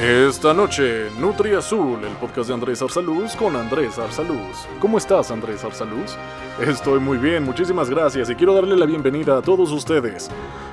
Esta 0.00 0.54
noche, 0.54 1.10
Nutri 1.18 1.52
Azul, 1.52 2.02
el 2.02 2.14
podcast 2.14 2.48
de 2.48 2.54
Andrés 2.54 2.80
Arsaluz 2.80 3.36
con 3.36 3.54
Andrés 3.54 3.98
Arsaluz. 3.98 4.66
¿Cómo 4.80 4.96
estás, 4.96 5.30
Andrés 5.30 5.62
Arsaluz? 5.62 6.16
Estoy 6.58 6.98
muy 7.00 7.18
bien, 7.18 7.42
muchísimas 7.42 7.90
gracias 7.90 8.30
y 8.30 8.34
quiero 8.34 8.54
darle 8.54 8.76
la 8.76 8.86
bienvenida 8.86 9.36
a 9.36 9.42
todos 9.42 9.70
ustedes. 9.72 10.30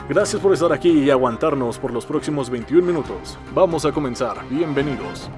Gracias 0.07 0.41
por 0.41 0.53
estar 0.53 0.71
aquí 0.71 0.91
y 0.91 1.09
aguantarnos 1.09 1.77
por 1.77 1.91
los 1.91 2.05
próximos 2.05 2.49
21 2.49 2.87
minutos. 2.87 3.37
Vamos 3.53 3.83
a 3.83 3.91
comenzar, 3.91 4.47
bienvenidos. 4.47 5.29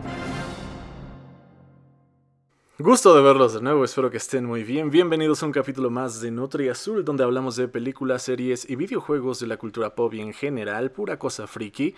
Gusto 2.77 3.15
de 3.15 3.23
verlos 3.23 3.55
de 3.55 3.61
nuevo, 3.61 3.83
espero 3.83 4.11
que 4.11 4.17
estén 4.17 4.45
muy 4.45 4.63
bien. 4.63 4.91
Bienvenidos 4.91 5.41
a 5.41 5.47
un 5.47 5.51
capítulo 5.51 5.89
más 5.89 6.21
de 6.21 6.29
Nutri 6.29 6.69
Azul, 6.69 7.03
donde 7.03 7.23
hablamos 7.23 7.55
de 7.55 7.67
películas, 7.67 8.21
series 8.21 8.69
y 8.69 8.75
videojuegos 8.75 9.39
de 9.39 9.47
la 9.47 9.57
cultura 9.57 9.95
pop 9.95 10.13
y 10.13 10.21
en 10.21 10.31
general, 10.31 10.91
pura 10.91 11.17
cosa 11.17 11.47
friki. 11.47 11.95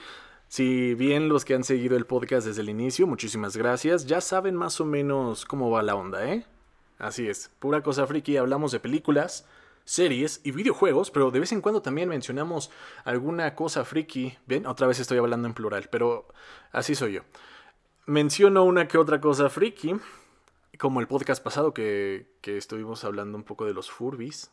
Si 0.52 0.96
bien 0.96 1.30
los 1.30 1.46
que 1.46 1.54
han 1.54 1.64
seguido 1.64 1.96
el 1.96 2.06
podcast 2.06 2.46
desde 2.46 2.62
el 2.62 2.68
inicio, 2.68 3.08
muchísimas 3.08 3.56
gracias, 3.56 4.06
ya 4.06 4.20
saben 4.20 4.54
más 4.54 4.82
o 4.82 4.86
menos 4.86 5.46
cómo 5.46 5.72
va 5.72 5.82
la 5.82 5.96
onda, 5.96 6.30
¿eh? 6.30 6.46
Así 7.00 7.30
es, 7.30 7.52
pura 7.60 7.82
cosa 7.82 8.06
friki, 8.06 8.36
hablamos 8.36 8.74
de 8.74 8.82
películas, 8.82 9.48
series 9.86 10.42
y 10.44 10.52
videojuegos, 10.52 11.10
pero 11.10 11.32
de 11.32 11.40
vez 11.40 11.54
en 11.54 11.62
cuando 11.62 11.82
también 11.82 12.10
mencionamos 12.10 12.70
alguna 13.06 13.56
cosa 13.56 13.86
friki. 13.86 14.38
Ven, 14.46 14.66
otra 14.66 14.88
vez 14.88 15.00
estoy 15.00 15.20
hablando 15.20 15.48
en 15.48 15.54
plural, 15.54 15.88
pero 15.90 16.28
así 16.74 16.96
soy 16.96 17.14
yo. 17.14 17.22
Menciono 18.06 18.66
una 18.66 18.90
que 18.90 18.98
otra 18.98 19.22
cosa 19.22 19.50
friki, 19.50 19.96
como 20.78 21.00
el 21.00 21.08
podcast 21.08 21.42
pasado 21.42 21.74
que, 21.74 22.28
que 22.42 22.58
estuvimos 22.58 23.06
hablando 23.06 23.38
un 23.38 23.46
poco 23.46 23.64
de 23.64 23.74
los 23.74 23.90
Furbis 23.90 24.52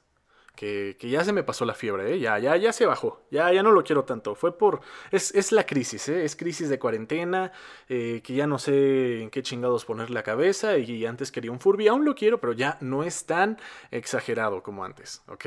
que, 0.59 0.97
ya 1.01 1.23
se 1.23 1.33
me 1.33 1.45
pasó 1.45 1.65
la 1.65 1.75
fiebre, 1.75 2.15
¿eh? 2.15 2.19
ya, 2.19 2.37
ya, 2.41 2.57
ya 2.57 2.73
se 2.73 2.85
bajó, 2.85 3.23
ya, 3.31 3.53
ya 3.53 3.63
no 3.63 3.71
lo 3.71 3.85
quiero 3.85 4.05
tanto. 4.05 4.35
Fue 4.35 4.59
por, 4.59 4.81
es, 5.13 5.33
es 5.37 5.53
la 5.53 5.65
crisis, 5.65 6.09
¿eh? 6.09 6.25
es 6.25 6.35
crisis 6.35 6.69
de 6.69 6.81
cuarentena, 6.81 7.53
eh, 7.89 8.23
que 8.25 8.35
ya 8.35 8.49
no 8.49 8.59
sé 8.59 9.23
en 9.23 9.31
qué 9.31 9.45
chingados 9.45 9.85
poner 9.85 10.11
la 10.11 10.25
cabeza 10.25 10.77
y 10.77 11.07
antes 11.07 11.31
quería 11.31 11.53
un 11.53 11.61
Furby, 11.61 11.87
aún 11.87 12.05
lo 12.05 12.17
quiero, 12.17 12.41
pero 12.41 12.55
ya 12.55 12.77
no 12.81 13.05
es 13.05 13.25
tan 13.25 13.57
exagerado 13.93 14.65
como 14.65 14.85
antes, 14.85 15.23
¿ok? 15.29 15.47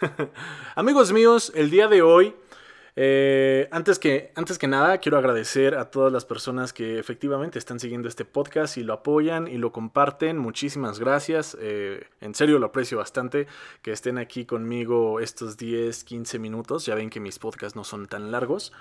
Amigos 0.76 1.12
míos, 1.12 1.50
el 1.56 1.68
día 1.70 1.88
de 1.88 2.02
hoy 2.02 2.36
eh, 2.96 3.68
antes, 3.72 3.98
que, 3.98 4.30
antes 4.36 4.56
que 4.56 4.68
nada, 4.68 4.98
quiero 4.98 5.18
agradecer 5.18 5.74
a 5.74 5.90
todas 5.90 6.12
las 6.12 6.24
personas 6.24 6.72
que 6.72 6.98
efectivamente 6.98 7.58
están 7.58 7.80
siguiendo 7.80 8.08
este 8.08 8.24
podcast 8.24 8.76
y 8.76 8.84
lo 8.84 8.92
apoyan 8.92 9.48
y 9.48 9.58
lo 9.58 9.72
comparten. 9.72 10.38
Muchísimas 10.38 11.00
gracias. 11.00 11.56
Eh, 11.60 12.06
en 12.20 12.34
serio 12.34 12.58
lo 12.58 12.66
aprecio 12.66 12.98
bastante 12.98 13.48
que 13.82 13.90
estén 13.90 14.18
aquí 14.18 14.44
conmigo 14.44 15.18
estos 15.18 15.56
10, 15.56 16.04
15 16.04 16.38
minutos. 16.38 16.86
Ya 16.86 16.94
ven 16.94 17.10
que 17.10 17.18
mis 17.18 17.38
podcasts 17.38 17.74
no 17.74 17.82
son 17.82 18.06
tan 18.06 18.30
largos. 18.30 18.72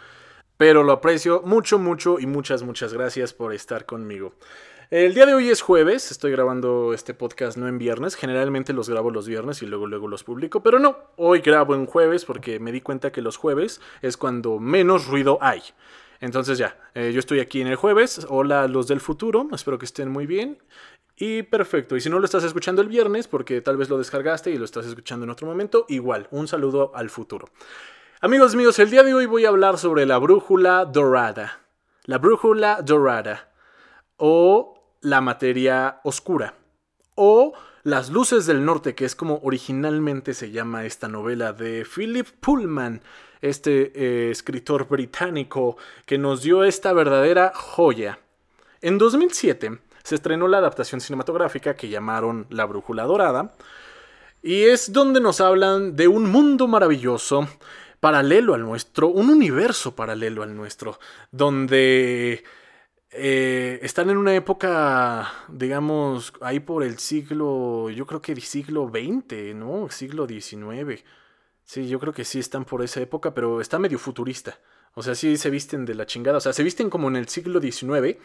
Pero 0.58 0.84
lo 0.84 0.92
aprecio 0.92 1.42
mucho, 1.44 1.80
mucho 1.80 2.20
y 2.20 2.28
muchas, 2.28 2.62
muchas 2.62 2.94
gracias 2.94 3.34
por 3.34 3.54
estar 3.54 3.88
conmigo. 3.88 4.36
El 4.90 5.14
día 5.14 5.26
de 5.26 5.34
hoy 5.34 5.50
es 5.50 5.62
jueves, 5.62 6.12
estoy 6.12 6.32
grabando 6.32 6.94
este 6.94 7.14
podcast 7.14 7.58
no 7.58 7.68
en 7.68 7.78
viernes, 7.78 8.16
generalmente 8.16 8.74
los 8.74 8.90
grabo 8.90 9.12
los 9.12 9.28
viernes 9.28 9.62
y 9.62 9.66
luego 9.66 9.88
luego 9.88 10.08
los 10.08 10.24
publico, 10.24 10.62
pero 10.62 10.78
no, 10.78 10.98
hoy 11.16 11.40
grabo 11.40 11.74
en 11.74 11.86
jueves 11.86 12.26
porque 12.26 12.60
me 12.60 12.72
di 12.72 12.82
cuenta 12.82 13.12
que 13.12 13.22
los 13.22 13.38
jueves 13.38 13.82
es 14.02 14.18
cuando 14.18 14.60
menos 14.60 15.08
ruido 15.08 15.38
hay. 15.42 15.62
Entonces 16.20 16.58
ya, 16.58 16.78
eh, 16.96 17.12
yo 17.14 17.20
estoy 17.20 17.40
aquí 17.40 17.62
en 17.62 17.68
el 17.68 17.76
jueves, 17.76 18.26
hola 18.30 18.68
los 18.68 18.88
del 18.88 19.00
futuro, 19.00 19.48
espero 19.54 19.80
que 19.80 19.86
estén 19.86 20.10
muy 20.10 20.26
bien. 20.26 20.62
Y 21.16 21.44
perfecto, 21.44 21.96
y 21.96 22.02
si 22.02 22.10
no 22.10 22.20
lo 22.20 22.26
estás 22.26 22.44
escuchando 22.44 22.82
el 22.82 22.88
viernes, 22.88 23.28
porque 23.28 23.62
tal 23.62 23.78
vez 23.78 23.90
lo 23.90 23.98
descargaste 23.98 24.52
y 24.52 24.58
lo 24.58 24.66
estás 24.66 24.86
escuchando 24.86 25.24
en 25.24 25.30
otro 25.30 25.48
momento, 25.48 25.86
igual, 25.88 26.28
un 26.32 26.48
saludo 26.48 26.92
al 26.94 27.10
futuro. 27.10 27.48
Amigos 28.20 28.56
míos, 28.56 28.78
el 28.80 28.90
día 28.90 29.04
de 29.04 29.14
hoy 29.14 29.28
voy 29.28 29.46
a 29.46 29.50
hablar 29.50 29.78
sobre 29.78 30.06
la 30.06 30.18
brújula 30.18 30.86
dorada. 30.86 31.62
La 32.06 32.18
brújula 32.18 32.82
dorada. 32.82 33.53
O 34.26 34.80
la 35.02 35.20
materia 35.20 36.00
oscura. 36.06 36.56
O 37.16 37.52
Las 37.84 38.10
Luces 38.10 38.46
del 38.46 38.64
Norte, 38.64 38.96
que 38.96 39.04
es 39.04 39.18
como 39.18 39.42
originalmente 39.44 40.34
se 40.34 40.50
llama 40.50 40.86
esta 40.86 41.10
novela 41.10 41.52
de 41.52 41.84
Philip 41.84 42.26
Pullman, 42.40 43.02
este 43.42 43.92
eh, 43.94 44.32
escritor 44.32 44.88
británico 44.88 45.76
que 46.06 46.18
nos 46.18 46.42
dio 46.42 46.64
esta 46.64 46.94
verdadera 46.94 47.52
joya. 47.54 48.18
En 48.82 48.98
2007 48.98 49.80
se 50.04 50.16
estrenó 50.16 50.48
la 50.48 50.60
adaptación 50.60 51.02
cinematográfica 51.02 51.76
que 51.76 51.90
llamaron 51.90 52.48
La 52.50 52.64
Brújula 52.64 53.04
Dorada, 53.04 53.54
y 54.42 54.64
es 54.64 54.94
donde 54.94 55.20
nos 55.20 55.42
hablan 55.42 55.98
de 55.98 56.08
un 56.08 56.32
mundo 56.32 56.70
maravilloso, 56.70 57.50
paralelo 58.00 58.54
al 58.54 58.62
nuestro, 58.62 59.10
un 59.10 59.30
universo 59.30 59.94
paralelo 59.94 60.44
al 60.44 60.56
nuestro, 60.56 60.98
donde 61.30 62.46
eh, 63.16 63.80
están 63.82 64.10
en 64.10 64.18
una 64.18 64.36
época, 64.36 65.32
digamos, 65.50 66.34
ahí 66.42 66.60
por 66.60 66.84
el 66.84 66.98
siglo, 67.00 67.90
yo 67.90 68.06
creo 68.08 68.22
que 68.22 68.36
siglo 68.42 68.90
XX, 68.90 69.56
¿no? 69.56 69.90
Siglo 69.90 70.28
XIX. 70.28 71.04
Sí, 71.64 71.88
yo 71.88 72.00
creo 72.00 72.14
que 72.14 72.26
sí 72.26 72.40
están 72.40 72.66
por 72.66 72.84
esa 72.84 73.02
época, 73.02 73.34
pero 73.34 73.62
está 73.62 73.80
medio 73.80 74.00
futurista. 74.00 74.60
O 74.96 75.04
sea, 75.04 75.16
sí 75.16 75.38
se 75.38 75.50
visten 75.50 75.86
de 75.86 75.96
la 75.96 76.06
chingada. 76.06 76.38
O 76.38 76.42
sea, 76.42 76.54
se 76.54 76.64
visten 76.64 76.90
como 76.90 77.08
en 77.08 77.16
el 77.16 77.28
siglo 77.30 77.62
XIX, 77.62 78.18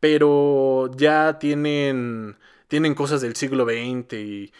pero 0.00 0.90
ya 0.96 1.38
tienen 1.38 2.36
tienen 2.68 2.94
cosas 2.94 3.20
del 3.20 3.36
siglo 3.36 3.64
XX 3.64 4.12
y, 4.14 4.52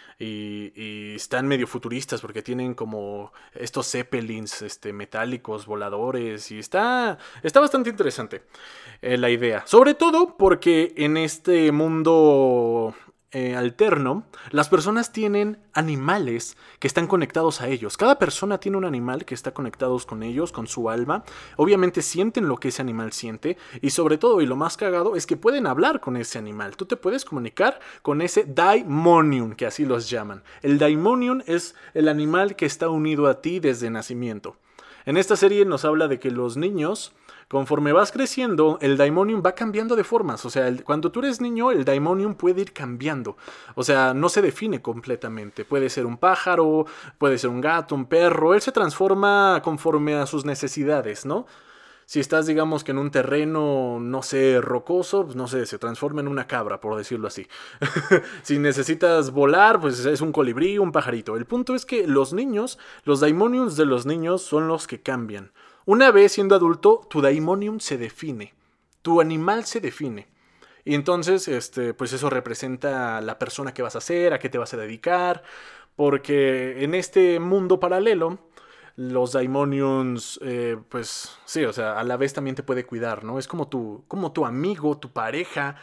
están 1.15 1.47
medio 1.47 1.67
futuristas 1.67 2.21
porque 2.21 2.43
tienen 2.43 2.75
como 2.75 3.33
estos 3.55 3.91
zeppelins 3.91 4.63
este, 4.63 4.93
metálicos, 4.93 5.67
voladores 5.67 6.51
y 6.51 6.59
está, 6.59 7.19
está 7.43 7.61
bastante 7.61 7.91
interesante 7.91 8.43
eh, 9.03 9.17
la 9.17 9.31
idea. 9.31 9.63
Sobre 9.67 9.95
todo 9.95 10.37
porque 10.37 10.93
en 10.97 11.17
este 11.17 11.73
mundo 11.73 12.95
eh, 13.35 13.57
alterno, 13.57 14.25
las 14.51 14.69
personas 14.69 15.13
tienen 15.13 15.59
animales 15.73 16.57
que 16.79 16.87
están 16.87 17.09
conectados 17.09 17.61
a 17.61 17.69
ellos. 17.69 17.97
Cada 17.97 18.19
persona 18.19 18.59
tiene 18.59 18.79
un 18.79 18.85
animal 18.85 19.25
que 19.25 19.35
está 19.35 19.53
conectado 19.53 19.99
con 20.07 20.23
ellos, 20.23 20.53
con 20.53 20.69
su 20.69 20.89
alma. 20.89 21.25
Obviamente 21.57 22.01
sienten 22.01 22.47
lo 22.47 22.59
que 22.59 22.69
ese 22.69 22.81
animal 22.81 23.13
siente 23.13 23.57
y 23.83 23.91
sobre 23.91 24.19
todo, 24.19 24.41
y 24.41 24.47
lo 24.47 24.55
más 24.55 24.77
cagado, 24.77 25.17
es 25.17 25.27
que 25.27 25.37
pueden 25.37 25.67
hablar 25.67 26.01
con 26.01 26.17
ese 26.17 26.39
animal. 26.39 26.77
Tú 26.77 26.87
te 26.87 26.97
puedes 26.97 27.25
comunicar 27.25 27.81
con 28.03 28.23
ese 28.23 28.45
daimonium, 28.45 29.55
que 29.55 29.67
así 29.67 29.85
los 29.85 30.09
llaman. 30.09 30.45
El 30.63 30.79
daimonium 30.79 31.43
es 31.47 31.75
el 31.93 32.09
animal 32.09 32.57
que 32.57 32.67
está 32.67 32.89
unido 32.89 33.27
a 33.27 33.41
ti 33.43 33.59
desde 33.59 33.91
nacimiento. 33.91 34.57
En 35.07 35.17
esta 35.17 35.37
serie 35.37 35.65
nos 35.65 35.85
habla 35.85 36.09
de 36.09 36.19
que 36.19 36.31
los 36.31 36.57
niños 36.57 37.13
conforme 37.49 37.93
vas 37.93 38.13
creciendo, 38.13 38.79
el 38.81 38.97
daimonium 38.97 39.43
va 39.45 39.53
cambiando 39.53 39.97
de 39.97 40.05
formas. 40.05 40.45
O 40.45 40.51
sea, 40.51 40.75
cuando 40.85 41.11
tú 41.11 41.21
eres 41.21 41.41
niño, 41.41 41.71
el 41.71 41.85
daimonium 41.85 42.35
puede 42.35 42.63
ir 42.63 42.73
cambiando. 42.73 43.37
O 43.75 43.83
sea, 43.83 44.15
no 44.15 44.29
se 44.29 44.43
define 44.43 44.83
completamente. 44.83 45.65
Puede 45.65 45.89
ser 45.89 46.07
un 46.07 46.17
pájaro, 46.17 46.87
puede 47.19 47.39
ser 47.39 47.51
un 47.51 47.61
gato, 47.61 47.95
un 47.95 48.07
perro. 48.07 48.55
Él 48.55 48.61
se 48.61 48.73
transforma 48.73 49.61
conforme 49.63 50.15
a 50.15 50.27
sus 50.27 50.45
necesidades, 50.45 51.27
¿no? 51.27 51.47
Si 52.07 52.21
estás, 52.21 52.47
digamos 52.47 52.85
que 52.85 52.93
en 52.93 52.99
un 52.99 53.11
terreno, 53.11 53.99
no 53.99 54.23
sé, 54.23 54.61
rocoso, 54.61 55.25
pues 55.25 55.37
no 55.37 55.49
sé, 55.49 55.65
se 55.65 55.79
transforma 55.79 56.21
en 56.21 56.29
una 56.29 56.47
cabra, 56.47 56.79
por 56.79 56.97
decirlo 56.99 57.29
así. 57.29 57.47
si 58.43 58.59
necesitas 58.59 59.31
volar, 59.31 59.81
pues 59.81 60.05
es 60.05 60.21
un 60.21 60.31
colibrí, 60.31 60.77
un 60.77 60.93
pajarito. 60.93 61.37
El 61.37 61.47
punto 61.47 61.75
es 61.75 61.87
que 61.87 62.07
los 62.07 62.35
niños, 62.35 62.79
los 63.05 63.21
daimoniums 63.21 63.77
de 63.77 63.87
los 63.87 64.05
niños 64.05 64.43
son 64.43 64.69
los 64.69 64.87
que 64.87 65.01
cambian. 65.01 65.53
Una 65.87 66.11
vez 66.11 66.33
siendo 66.33 66.55
adulto, 66.55 67.07
tu 67.11 67.21
daimonium 67.21 67.81
se 67.81 67.99
define, 67.99 68.55
tu 69.03 69.21
animal 69.21 69.65
se 69.65 69.81
define. 69.81 70.29
Y 70.85 70.95
entonces, 70.95 71.49
este, 71.49 71.95
pues 71.95 72.13
eso 72.13 72.31
representa 72.31 73.21
la 73.21 73.39
persona 73.39 73.73
que 73.75 73.83
vas 73.83 73.97
a 73.97 74.01
ser, 74.01 74.33
a 74.33 74.39
qué 74.39 74.49
te 74.49 74.59
vas 74.59 74.75
a 74.75 74.77
dedicar, 74.77 75.43
porque 75.97 76.83
en 76.85 76.95
este 76.95 77.41
mundo 77.41 77.81
paralelo, 77.81 78.39
los 78.97 79.33
daimoniums, 79.33 80.39
eh, 80.43 80.77
pues 80.89 81.39
sí, 81.45 81.65
o 81.65 81.73
sea, 81.73 81.99
a 81.99 82.05
la 82.05 82.17
vez 82.17 82.33
también 82.33 82.57
te 82.57 82.63
puede 82.63 82.87
cuidar, 82.87 83.25
¿no? 83.25 83.39
Es 83.39 83.49
como 83.49 83.69
tu, 83.69 84.05
como 84.09 84.33
tu 84.33 84.47
amigo, 84.47 84.99
tu 84.99 85.13
pareja. 85.13 85.77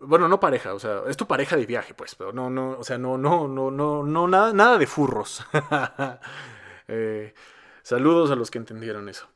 Bueno, 0.00 0.28
no 0.28 0.40
pareja, 0.40 0.74
o 0.74 0.78
sea, 0.78 1.02
es 1.08 1.16
tu 1.16 1.26
pareja 1.26 1.56
de 1.56 1.66
viaje, 1.66 1.94
pues, 1.94 2.14
pero 2.14 2.32
no, 2.32 2.50
no, 2.50 2.72
o 2.78 2.84
sea, 2.84 2.98
no, 2.98 3.18
no, 3.18 3.48
no, 3.48 3.70
no, 3.70 4.02
no, 4.02 4.28
nada, 4.28 4.52
nada 4.52 4.78
de 4.78 4.86
furros. 4.86 5.44
eh, 6.88 7.34
Saludos 7.86 8.32
a 8.32 8.34
los 8.34 8.50
que 8.50 8.58
entendieron 8.58 9.08
eso. 9.08 9.28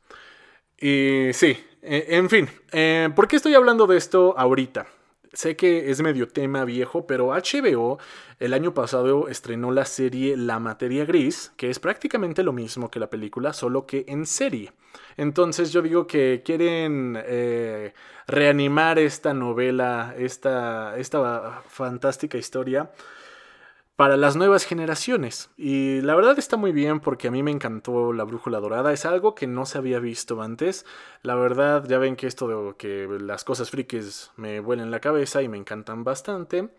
Y 0.77 1.29
sí, 1.31 1.57
e, 1.81 2.17
en 2.17 2.29
fin, 2.29 2.49
eh, 2.73 3.07
¿por 3.15 3.29
qué 3.29 3.37
estoy 3.37 3.53
hablando 3.53 3.87
de 3.87 3.95
esto 3.95 4.37
ahorita? 4.37 4.87
Sé 5.31 5.55
que 5.55 5.89
es 5.89 6.01
medio 6.01 6.27
tema 6.27 6.65
viejo, 6.65 7.07
pero 7.07 7.27
HBO 7.27 7.97
el 8.39 8.53
año 8.53 8.73
pasado 8.73 9.29
estrenó 9.29 9.71
la 9.71 9.85
serie 9.85 10.35
La 10.35 10.59
Materia 10.59 11.05
Gris, 11.05 11.53
que 11.55 11.69
es 11.69 11.79
prácticamente 11.79 12.43
lo 12.43 12.51
mismo 12.51 12.91
que 12.91 12.99
la 12.99 13.09
película, 13.09 13.53
solo 13.53 13.85
que 13.85 14.03
en 14.09 14.25
serie. 14.25 14.73
Entonces 15.15 15.71
yo 15.71 15.81
digo 15.81 16.05
que 16.05 16.41
quieren 16.43 17.17
eh, 17.25 17.93
reanimar 18.27 18.99
esta 18.99 19.33
novela, 19.33 20.13
esta, 20.17 20.97
esta 20.97 21.63
fantástica 21.69 22.37
historia 22.37 22.91
para 23.95 24.17
las 24.17 24.35
nuevas 24.35 24.65
generaciones. 24.65 25.51
Y 25.57 26.01
la 26.01 26.15
verdad 26.15 26.39
está 26.39 26.57
muy 26.57 26.71
bien 26.71 26.99
porque 26.99 27.27
a 27.27 27.31
mí 27.31 27.43
me 27.43 27.51
encantó 27.51 28.13
la 28.13 28.23
brújula 28.23 28.59
dorada. 28.59 28.93
Es 28.93 29.05
algo 29.05 29.35
que 29.35 29.47
no 29.47 29.65
se 29.65 29.77
había 29.77 29.99
visto 29.99 30.41
antes. 30.41 30.85
La 31.21 31.35
verdad, 31.35 31.85
ya 31.87 31.97
ven 31.97 32.15
que 32.15 32.27
esto 32.27 32.47
de 32.47 32.75
que 32.77 33.07
las 33.19 33.43
cosas 33.43 33.69
frikis 33.69 34.31
me 34.37 34.59
vuelen 34.59 34.91
la 34.91 34.99
cabeza 35.01 35.41
y 35.41 35.49
me 35.49 35.57
encantan 35.57 36.03
bastante. 36.03 36.69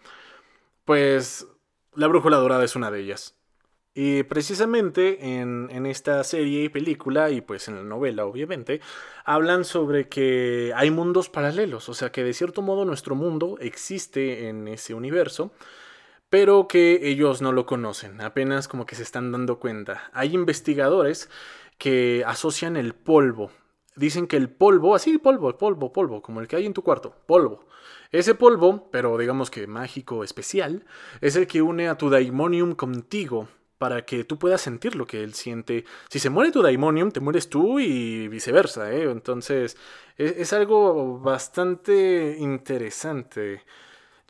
Pues 0.84 1.46
la 1.94 2.08
brújula 2.08 2.38
dorada 2.38 2.64
es 2.64 2.76
una 2.76 2.90
de 2.90 3.00
ellas. 3.00 3.36
Y 3.94 4.22
precisamente 4.22 5.38
en, 5.38 5.68
en, 5.70 5.84
esta 5.84 6.24
serie 6.24 6.64
y 6.64 6.68
película, 6.70 7.28
y 7.28 7.42
pues 7.42 7.68
en 7.68 7.76
la 7.76 7.82
novela 7.82 8.24
obviamente, 8.24 8.80
hablan 9.24 9.66
sobre 9.66 10.08
que 10.08 10.72
hay 10.74 10.90
mundos 10.90 11.28
paralelos, 11.28 11.90
o 11.90 11.94
sea 11.94 12.10
que 12.10 12.24
de 12.24 12.32
cierto 12.32 12.62
modo 12.62 12.86
nuestro 12.86 13.14
mundo 13.14 13.58
existe 13.60 14.48
en 14.48 14.66
ese 14.66 14.94
universo, 14.94 15.52
pero 16.32 16.66
que 16.66 17.00
ellos 17.02 17.42
no 17.42 17.52
lo 17.52 17.66
conocen, 17.66 18.22
apenas 18.22 18.66
como 18.66 18.86
que 18.86 18.94
se 18.94 19.02
están 19.02 19.32
dando 19.32 19.58
cuenta. 19.58 20.10
Hay 20.14 20.32
investigadores 20.32 21.28
que 21.76 22.24
asocian 22.26 22.78
el 22.78 22.94
polvo. 22.94 23.50
Dicen 23.96 24.26
que 24.26 24.38
el 24.38 24.48
polvo, 24.48 24.94
así 24.94 25.18
polvo, 25.18 25.58
polvo, 25.58 25.92
polvo, 25.92 26.22
como 26.22 26.40
el 26.40 26.48
que 26.48 26.56
hay 26.56 26.64
en 26.64 26.72
tu 26.72 26.82
cuarto, 26.82 27.14
polvo. 27.26 27.66
Ese 28.12 28.34
polvo, 28.34 28.88
pero 28.90 29.18
digamos 29.18 29.50
que 29.50 29.66
mágico, 29.66 30.24
especial, 30.24 30.86
es 31.20 31.36
el 31.36 31.46
que 31.46 31.60
une 31.60 31.90
a 31.90 31.98
tu 31.98 32.08
daimonium 32.08 32.76
contigo 32.76 33.48
para 33.76 34.06
que 34.06 34.24
tú 34.24 34.38
puedas 34.38 34.62
sentir 34.62 34.96
lo 34.96 35.06
que 35.06 35.22
él 35.22 35.34
siente. 35.34 35.84
Si 36.08 36.18
se 36.18 36.30
muere 36.30 36.50
tu 36.50 36.62
daimonium, 36.62 37.10
te 37.10 37.20
mueres 37.20 37.50
tú 37.50 37.78
y 37.78 38.28
viceversa, 38.28 38.90
¿eh? 38.90 39.02
Entonces, 39.02 39.76
es, 40.16 40.32
es 40.38 40.54
algo 40.54 41.18
bastante 41.18 42.36
interesante. 42.38 43.60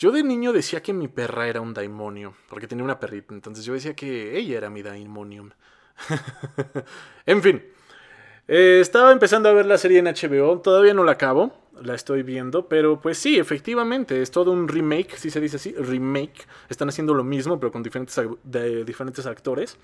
Yo 0.03 0.11
de 0.11 0.25
niño 0.25 0.53
decía 0.53 0.83
que 0.83 0.93
mi 0.93 1.07
perra 1.07 1.47
era 1.47 1.61
un 1.61 1.75
daimonio, 1.75 2.35
porque 2.49 2.67
tenía 2.67 2.83
una 2.83 2.99
perrita, 2.99 3.35
entonces 3.35 3.65
yo 3.65 3.73
decía 3.73 3.95
que 3.95 4.37
ella 4.37 4.59
era 4.59 4.69
mi 4.69 4.83
daimonium. 4.83 5.51
en 7.27 7.41
fin, 7.41 7.63
eh, 8.49 8.79
estaba 8.81 9.13
empezando 9.13 9.49
a 9.49 9.53
ver 9.53 9.65
la 9.65 9.79
serie 9.79 10.01
en 10.01 10.07
HBO, 10.07 10.59
todavía 10.59 10.93
no 10.93 11.05
la 11.05 11.13
acabo, 11.13 11.55
la 11.81 11.95
estoy 11.95 12.25
viendo, 12.25 12.69
pero 12.69 13.01
pues 13.01 13.17
sí, 13.17 13.39
efectivamente, 13.39 14.21
es 14.21 14.33
todo 14.33 14.51
un 14.51 14.67
remake, 14.67 15.17
si 15.17 15.31
se 15.31 15.39
dice 15.39 15.55
así, 15.55 15.73
remake. 15.73 16.49
Están 16.69 16.89
haciendo 16.89 17.15
lo 17.15 17.23
mismo, 17.23 17.61
pero 17.61 17.71
con 17.71 17.85
diferentes, 17.85 18.21
diferentes 18.85 19.25
actores. 19.25 19.79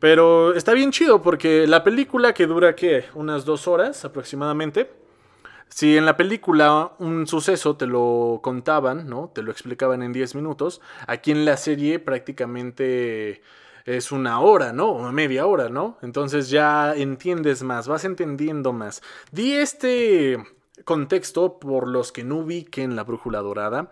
Pero 0.00 0.52
está 0.52 0.74
bien 0.74 0.90
chido 0.90 1.22
porque 1.22 1.66
la 1.66 1.82
película 1.82 2.34
que 2.34 2.46
dura, 2.46 2.76
¿qué? 2.76 3.06
Unas 3.14 3.46
dos 3.46 3.68
horas 3.68 4.04
aproximadamente 4.04 4.90
si 5.74 5.96
en 5.96 6.06
la 6.06 6.16
película 6.16 6.92
un 7.00 7.26
suceso 7.26 7.76
te 7.76 7.88
lo 7.88 8.38
contaban, 8.44 9.08
¿no? 9.08 9.32
Te 9.34 9.42
lo 9.42 9.50
explicaban 9.50 10.04
en 10.04 10.12
10 10.12 10.36
minutos, 10.36 10.80
aquí 11.08 11.32
en 11.32 11.44
la 11.44 11.56
serie 11.56 11.98
prácticamente 11.98 13.42
es 13.84 14.12
una 14.12 14.38
hora, 14.38 14.72
¿no? 14.72 14.90
O 14.90 15.10
media 15.10 15.46
hora, 15.46 15.70
¿no? 15.70 15.98
Entonces 16.00 16.48
ya 16.48 16.94
entiendes 16.94 17.64
más, 17.64 17.88
vas 17.88 18.04
entendiendo 18.04 18.72
más. 18.72 19.02
Di 19.32 19.54
este 19.54 20.38
contexto 20.84 21.58
por 21.58 21.88
los 21.88 22.12
que 22.12 22.22
no 22.22 22.36
ubiquen 22.36 22.94
la 22.94 23.02
brújula 23.02 23.40
dorada. 23.40 23.90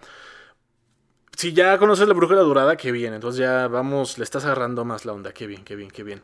Si 1.36 1.52
ya 1.52 1.78
conoces 1.78 2.06
la 2.06 2.14
brújula 2.14 2.42
dorada, 2.42 2.76
qué 2.76 2.92
bien. 2.92 3.12
Entonces 3.12 3.40
ya 3.40 3.66
vamos, 3.66 4.18
le 4.18 4.24
estás 4.24 4.44
agarrando 4.44 4.84
más 4.84 5.04
la 5.04 5.14
onda. 5.14 5.32
Qué 5.32 5.48
bien, 5.48 5.64
qué 5.64 5.74
bien, 5.74 5.90
qué 5.90 6.04
bien. 6.04 6.22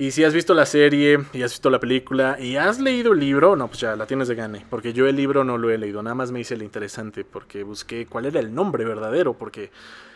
Y 0.00 0.12
si 0.12 0.24
has 0.24 0.32
visto 0.32 0.54
la 0.54 0.64
serie 0.64 1.26
y 1.34 1.42
has 1.42 1.52
visto 1.52 1.68
la 1.68 1.78
película 1.78 2.38
y 2.40 2.56
has 2.56 2.80
leído 2.80 3.12
el 3.12 3.20
libro, 3.20 3.54
no, 3.54 3.68
pues 3.68 3.80
ya 3.80 3.96
la 3.96 4.06
tienes 4.06 4.28
de 4.28 4.34
gane. 4.34 4.64
Porque 4.70 4.94
yo 4.94 5.06
el 5.06 5.14
libro 5.14 5.44
no 5.44 5.58
lo 5.58 5.68
he 5.68 5.76
leído, 5.76 6.02
nada 6.02 6.14
más 6.14 6.32
me 6.32 6.40
hice 6.40 6.54
el 6.54 6.62
interesante 6.62 7.22
porque 7.22 7.64
busqué 7.64 8.06
cuál 8.06 8.24
era 8.24 8.40
el 8.40 8.54
nombre 8.54 8.86
verdadero. 8.86 9.34
Porque 9.34 9.70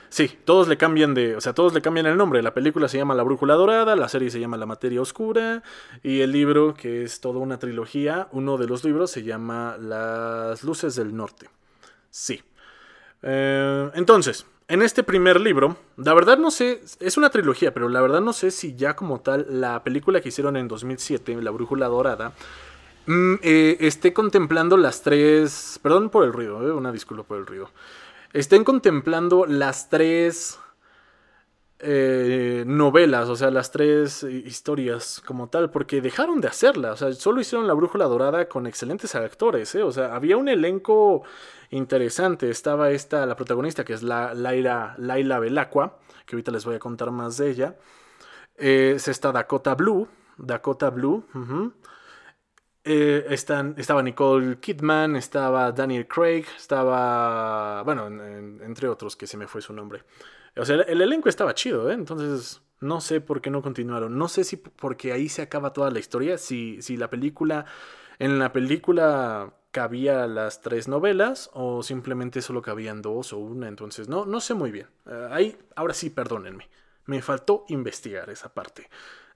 sí, 0.08 0.38
todos 0.46 0.68
le 0.68 0.78
cambian 0.78 1.12
de. 1.12 1.36
O 1.36 1.40
sea, 1.42 1.52
todos 1.52 1.74
le 1.74 1.82
cambian 1.82 2.06
el 2.06 2.16
nombre. 2.16 2.40
La 2.40 2.54
película 2.54 2.88
se 2.88 2.96
llama 2.96 3.14
La 3.14 3.24
Brújula 3.24 3.56
Dorada, 3.56 3.94
la 3.94 4.08
serie 4.08 4.30
se 4.30 4.40
llama 4.40 4.56
La 4.56 4.64
Materia 4.64 5.02
Oscura. 5.02 5.62
Y 6.02 6.22
el 6.22 6.32
libro, 6.32 6.72
que 6.72 7.02
es 7.02 7.20
toda 7.20 7.40
una 7.40 7.58
trilogía, 7.58 8.28
uno 8.32 8.56
de 8.56 8.66
los 8.66 8.84
libros 8.84 9.10
se 9.10 9.22
llama 9.22 9.76
Las 9.78 10.64
Luces 10.64 10.96
del 10.96 11.14
Norte. 11.14 11.50
Sí. 12.08 12.42
Eh, 13.20 13.90
entonces, 13.92 14.46
en 14.74 14.82
este 14.82 15.04
primer 15.04 15.40
libro, 15.40 15.76
la 15.96 16.14
verdad 16.14 16.36
no 16.36 16.50
sé, 16.50 16.82
es 16.98 17.16
una 17.16 17.30
trilogía, 17.30 17.72
pero 17.72 17.88
la 17.88 18.00
verdad 18.00 18.20
no 18.20 18.32
sé 18.32 18.50
si 18.50 18.74
ya 18.74 18.96
como 18.96 19.20
tal 19.20 19.46
la 19.48 19.84
película 19.84 20.20
que 20.20 20.30
hicieron 20.30 20.56
en 20.56 20.66
2007, 20.66 21.40
La 21.42 21.52
Brújula 21.52 21.86
Dorada, 21.86 22.32
mm, 23.06 23.34
eh, 23.42 23.76
esté 23.78 24.12
contemplando 24.12 24.76
las 24.76 25.02
tres, 25.02 25.78
perdón 25.80 26.10
por 26.10 26.24
el 26.24 26.32
ruido, 26.32 26.66
eh, 26.66 26.72
una 26.72 26.90
disculpa 26.90 27.22
por 27.22 27.38
el 27.38 27.46
ruido, 27.46 27.70
estén 28.32 28.64
contemplando 28.64 29.46
las 29.46 29.90
tres 29.90 30.58
eh, 31.86 32.64
novelas, 32.66 33.28
o 33.28 33.36
sea, 33.36 33.50
las 33.50 33.70
tres 33.70 34.22
historias 34.22 35.22
como 35.26 35.48
tal, 35.48 35.70
porque 35.70 36.00
dejaron 36.00 36.40
de 36.40 36.48
hacerla, 36.48 36.92
o 36.92 36.96
sea, 36.96 37.12
solo 37.12 37.40
hicieron 37.40 37.66
La 37.66 37.74
Brújula 37.74 38.06
Dorada 38.06 38.48
con 38.48 38.66
excelentes 38.66 39.14
actores, 39.14 39.74
¿eh? 39.74 39.82
o 39.82 39.92
sea, 39.92 40.14
había 40.14 40.38
un 40.38 40.48
elenco 40.48 41.24
interesante, 41.70 42.48
estaba 42.48 42.90
esta, 42.90 43.26
la 43.26 43.36
protagonista, 43.36 43.84
que 43.84 43.92
es 43.92 44.02
la 44.02 44.32
Laila, 44.32 44.94
Laila 44.96 45.38
Belacqua, 45.38 45.98
que 46.24 46.36
ahorita 46.36 46.52
les 46.52 46.64
voy 46.64 46.76
a 46.76 46.78
contar 46.78 47.10
más 47.10 47.36
de 47.36 47.50
ella, 47.50 47.76
eh, 48.56 48.96
está 48.96 49.30
Dakota 49.30 49.74
Blue, 49.74 50.08
Dakota 50.38 50.88
Blue, 50.88 51.24
eh, 52.84 53.26
estaba 53.30 54.02
Nicole 54.02 54.58
Kidman, 54.58 55.16
estaba 55.16 55.72
Daniel 55.72 56.06
Craig, 56.06 56.44
estaba, 56.56 57.82
bueno, 57.82 58.06
entre 58.06 58.88
otros 58.88 59.16
que 59.16 59.26
se 59.26 59.36
me 59.36 59.46
fue 59.46 59.62
su 59.62 59.72
nombre. 59.72 60.02
O 60.56 60.64
sea, 60.64 60.76
el, 60.76 61.00
elenco 61.00 61.28
estaba 61.28 61.54
chido, 61.54 61.90
¿eh? 61.90 61.94
Entonces, 61.94 62.62
no 62.80 63.00
sé 63.00 63.20
por 63.20 63.40
qué 63.40 63.50
no 63.50 63.62
continuaron. 63.62 64.18
No 64.18 64.28
sé 64.28 64.44
si 64.44 64.56
porque 64.56 65.12
ahí 65.12 65.28
se 65.28 65.42
acaba 65.42 65.72
toda 65.72 65.90
la 65.90 65.98
historia, 65.98 66.38
si, 66.38 66.80
si 66.82 66.96
la 66.96 67.08
película, 67.08 67.64
en 68.18 68.38
la 68.38 68.52
película 68.52 69.54
cabía 69.70 70.26
las 70.26 70.60
tres 70.60 70.86
novelas 70.86 71.50
o 71.52 71.82
simplemente 71.82 72.42
solo 72.42 72.62
cabían 72.62 73.02
dos 73.02 73.32
o 73.32 73.38
una, 73.38 73.66
entonces 73.66 74.08
no, 74.08 74.26
no 74.26 74.40
sé 74.40 74.54
muy 74.54 74.70
bien. 74.70 74.86
Eh, 75.06 75.28
ahí, 75.30 75.58
ahora 75.74 75.94
sí, 75.94 76.10
perdónenme. 76.10 76.68
Me 77.06 77.22
faltó 77.22 77.64
investigar 77.68 78.30
esa 78.30 78.52
parte. 78.52 78.88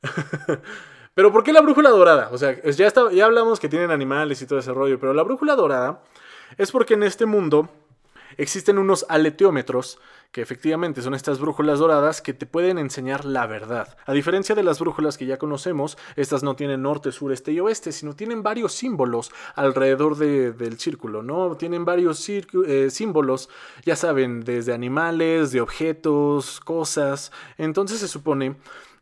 pero 1.18 1.32
¿por 1.32 1.42
qué 1.42 1.52
la 1.52 1.62
brújula 1.62 1.90
dorada? 1.90 2.28
O 2.30 2.38
sea, 2.38 2.62
ya, 2.62 2.86
está, 2.86 3.10
ya 3.10 3.24
hablamos 3.24 3.58
que 3.58 3.68
tienen 3.68 3.90
animales 3.90 4.40
y 4.40 4.46
todo 4.46 4.60
ese 4.60 4.72
rollo, 4.72 5.00
pero 5.00 5.12
la 5.12 5.24
brújula 5.24 5.56
dorada 5.56 6.00
es 6.56 6.70
porque 6.70 6.94
en 6.94 7.02
este 7.02 7.26
mundo 7.26 7.68
existen 8.36 8.78
unos 8.78 9.04
aleteómetros 9.08 9.98
que 10.30 10.42
efectivamente 10.42 11.02
son 11.02 11.14
estas 11.14 11.40
brújulas 11.40 11.80
doradas 11.80 12.22
que 12.22 12.34
te 12.34 12.46
pueden 12.46 12.78
enseñar 12.78 13.24
la 13.24 13.48
verdad. 13.48 13.96
A 14.06 14.12
diferencia 14.12 14.54
de 14.54 14.62
las 14.62 14.78
brújulas 14.78 15.18
que 15.18 15.26
ya 15.26 15.38
conocemos, 15.38 15.98
estas 16.14 16.44
no 16.44 16.54
tienen 16.54 16.82
norte, 16.82 17.10
sur, 17.10 17.32
este 17.32 17.50
y 17.50 17.58
oeste, 17.58 17.90
sino 17.90 18.14
tienen 18.14 18.44
varios 18.44 18.72
símbolos 18.74 19.32
alrededor 19.56 20.18
del 20.18 20.78
círculo, 20.78 21.24
¿no? 21.24 21.56
Tienen 21.56 21.84
varios 21.84 22.24
eh, 22.28 22.90
símbolos, 22.90 23.48
ya 23.84 23.96
saben, 23.96 24.44
desde 24.44 24.72
animales, 24.72 25.50
de 25.50 25.62
objetos, 25.62 26.60
cosas. 26.60 27.32
Entonces 27.56 27.98
se 27.98 28.06
supone 28.06 28.54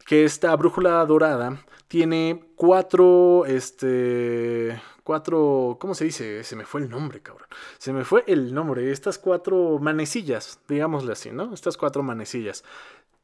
que 0.06 0.24
esta 0.24 0.54
brújula 0.56 1.04
dorada 1.04 1.58
tiene 1.88 2.44
cuatro, 2.54 3.44
este, 3.44 4.80
cuatro, 5.02 5.76
¿cómo 5.80 5.94
se 5.94 6.04
dice? 6.04 6.44
Se 6.44 6.56
me 6.56 6.64
fue 6.64 6.80
el 6.80 6.88
nombre, 6.88 7.20
cabrón. 7.20 7.48
Se 7.78 7.92
me 7.92 8.04
fue 8.04 8.24
el 8.26 8.54
nombre. 8.54 8.90
Estas 8.92 9.18
cuatro 9.18 9.78
manecillas, 9.80 10.60
digámosle 10.68 11.12
así, 11.12 11.30
¿no? 11.32 11.52
Estas 11.52 11.76
cuatro 11.76 12.02
manecillas. 12.02 12.64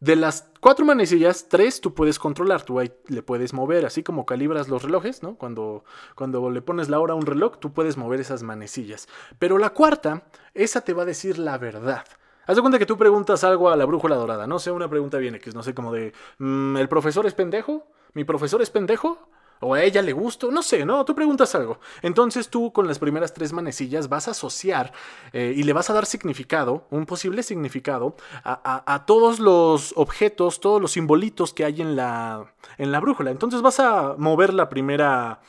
De 0.01 0.17
las 0.17 0.49
cuatro 0.59 0.85
manecillas, 0.85 1.49
tres 1.49 1.81
tú 1.81 1.95
puedes 1.95 2.19
controlar, 2.19 2.65
tú 2.65 2.81
ahí 2.81 2.93
le 3.07 3.23
puedes 3.23 3.53
mover, 3.55 3.87
así 3.87 4.03
como 4.03 4.27
calibras 4.27 4.69
los 4.69 4.83
relojes, 4.83 5.23
¿no? 5.23 5.37
Cuando, 5.37 5.85
cuando 6.17 6.51
le 6.51 6.61
pones 6.61 6.89
la 6.89 6.99
hora 6.99 7.13
a 7.13 7.17
un 7.17 7.27
reloj, 7.27 7.59
tú 7.59 7.73
puedes 7.73 7.97
mover 7.97 8.21
esas 8.21 8.43
manecillas. 8.43 9.07
Pero 9.39 9.59
la 9.59 9.71
cuarta, 9.71 10.25
esa 10.55 10.81
te 10.81 10.93
va 10.93 11.03
a 11.03 11.07
decir 11.07 11.39
la 11.39 11.57
verdad. 11.59 12.05
Haz 12.47 12.57
de 12.57 12.63
cuenta 12.63 12.79
que 12.79 12.87
tú 12.87 12.97
preguntas 12.97 13.45
algo 13.45 13.71
a 13.71 13.77
la 13.77 13.85
brújula 13.85 14.17
dorada, 14.17 14.47
no 14.47 14.59
sé, 14.59 14.71
una 14.71 14.89
pregunta 14.89 15.19
viene, 15.19 15.39
que 15.39 15.51
no 15.53 15.63
sé, 15.63 15.75
como 15.75 15.93
de, 15.93 16.13
mm, 16.39 16.77
¿el 16.77 16.89
profesor 16.89 17.27
es 17.27 17.35
pendejo? 17.35 17.87
¿Mi 18.15 18.25
profesor 18.25 18.61
es 18.63 18.71
pendejo? 18.71 19.19
o 19.63 19.75
a 19.75 19.83
ella 19.83 20.03
le 20.03 20.13
gusta, 20.13 20.49
no 20.51 20.63
sé, 20.63 20.85
¿no? 20.85 21.05
Tú 21.05 21.15
preguntas 21.15 21.55
algo. 21.55 21.79
Entonces 22.03 22.49
tú 22.49 22.73
con 22.73 22.89
las 22.89 22.99
primeras 22.99 23.33
tres 23.33 23.53
manecillas 23.53 24.09
vas 24.09 24.27
a 24.29 24.33
asociar 24.33 24.93
eh, 25.33 25.55
y 25.57 25.63
le 25.63 25.73
vas 25.73 25.89
a 25.89 25.93
dar 25.93 26.05
significado, 26.05 26.87
un 26.91 27.07
posible 27.07 27.43
significado, 27.45 28.17
a, 28.45 29.05
todos 29.07 29.39
los 29.39 29.95
objetos, 29.97 30.61
todos 30.61 30.83
los 30.83 30.93
simbolitos 30.93 31.55
que 31.55 31.65
hay 31.65 31.81
en 31.81 31.95
la, 31.95 32.53
en 32.77 32.91
la 32.91 32.99
brújula. 32.99 33.31
Entonces 33.31 33.63
vas 33.63 33.79
a 33.79 34.17
mover 34.19 34.53
la 34.53 34.69
primera, 34.69 35.41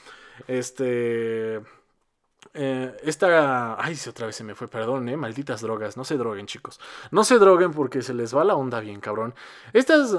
este... 0.48 1.62
Eh, 2.54 2.96
esta. 3.04 3.82
Ay, 3.84 3.98
otra 4.08 4.28
vez 4.28 4.36
se 4.36 4.44
me 4.44 4.56
fue, 4.56 4.68
perdón, 4.68 5.10
eh. 5.10 5.18
Malditas 5.18 5.62
drogas. 5.62 5.98
No 5.98 6.04
se 6.04 6.18
droguen, 6.18 6.46
chicos. 6.46 6.80
No 7.12 7.24
se 7.24 7.40
droguen 7.40 7.72
porque 7.72 8.02
se 8.02 8.14
les 8.14 8.36
va 8.36 8.44
la 8.44 8.56
onda 8.56 8.80
bien, 8.80 9.00
cabrón. 9.00 9.36
Estas 9.74 10.16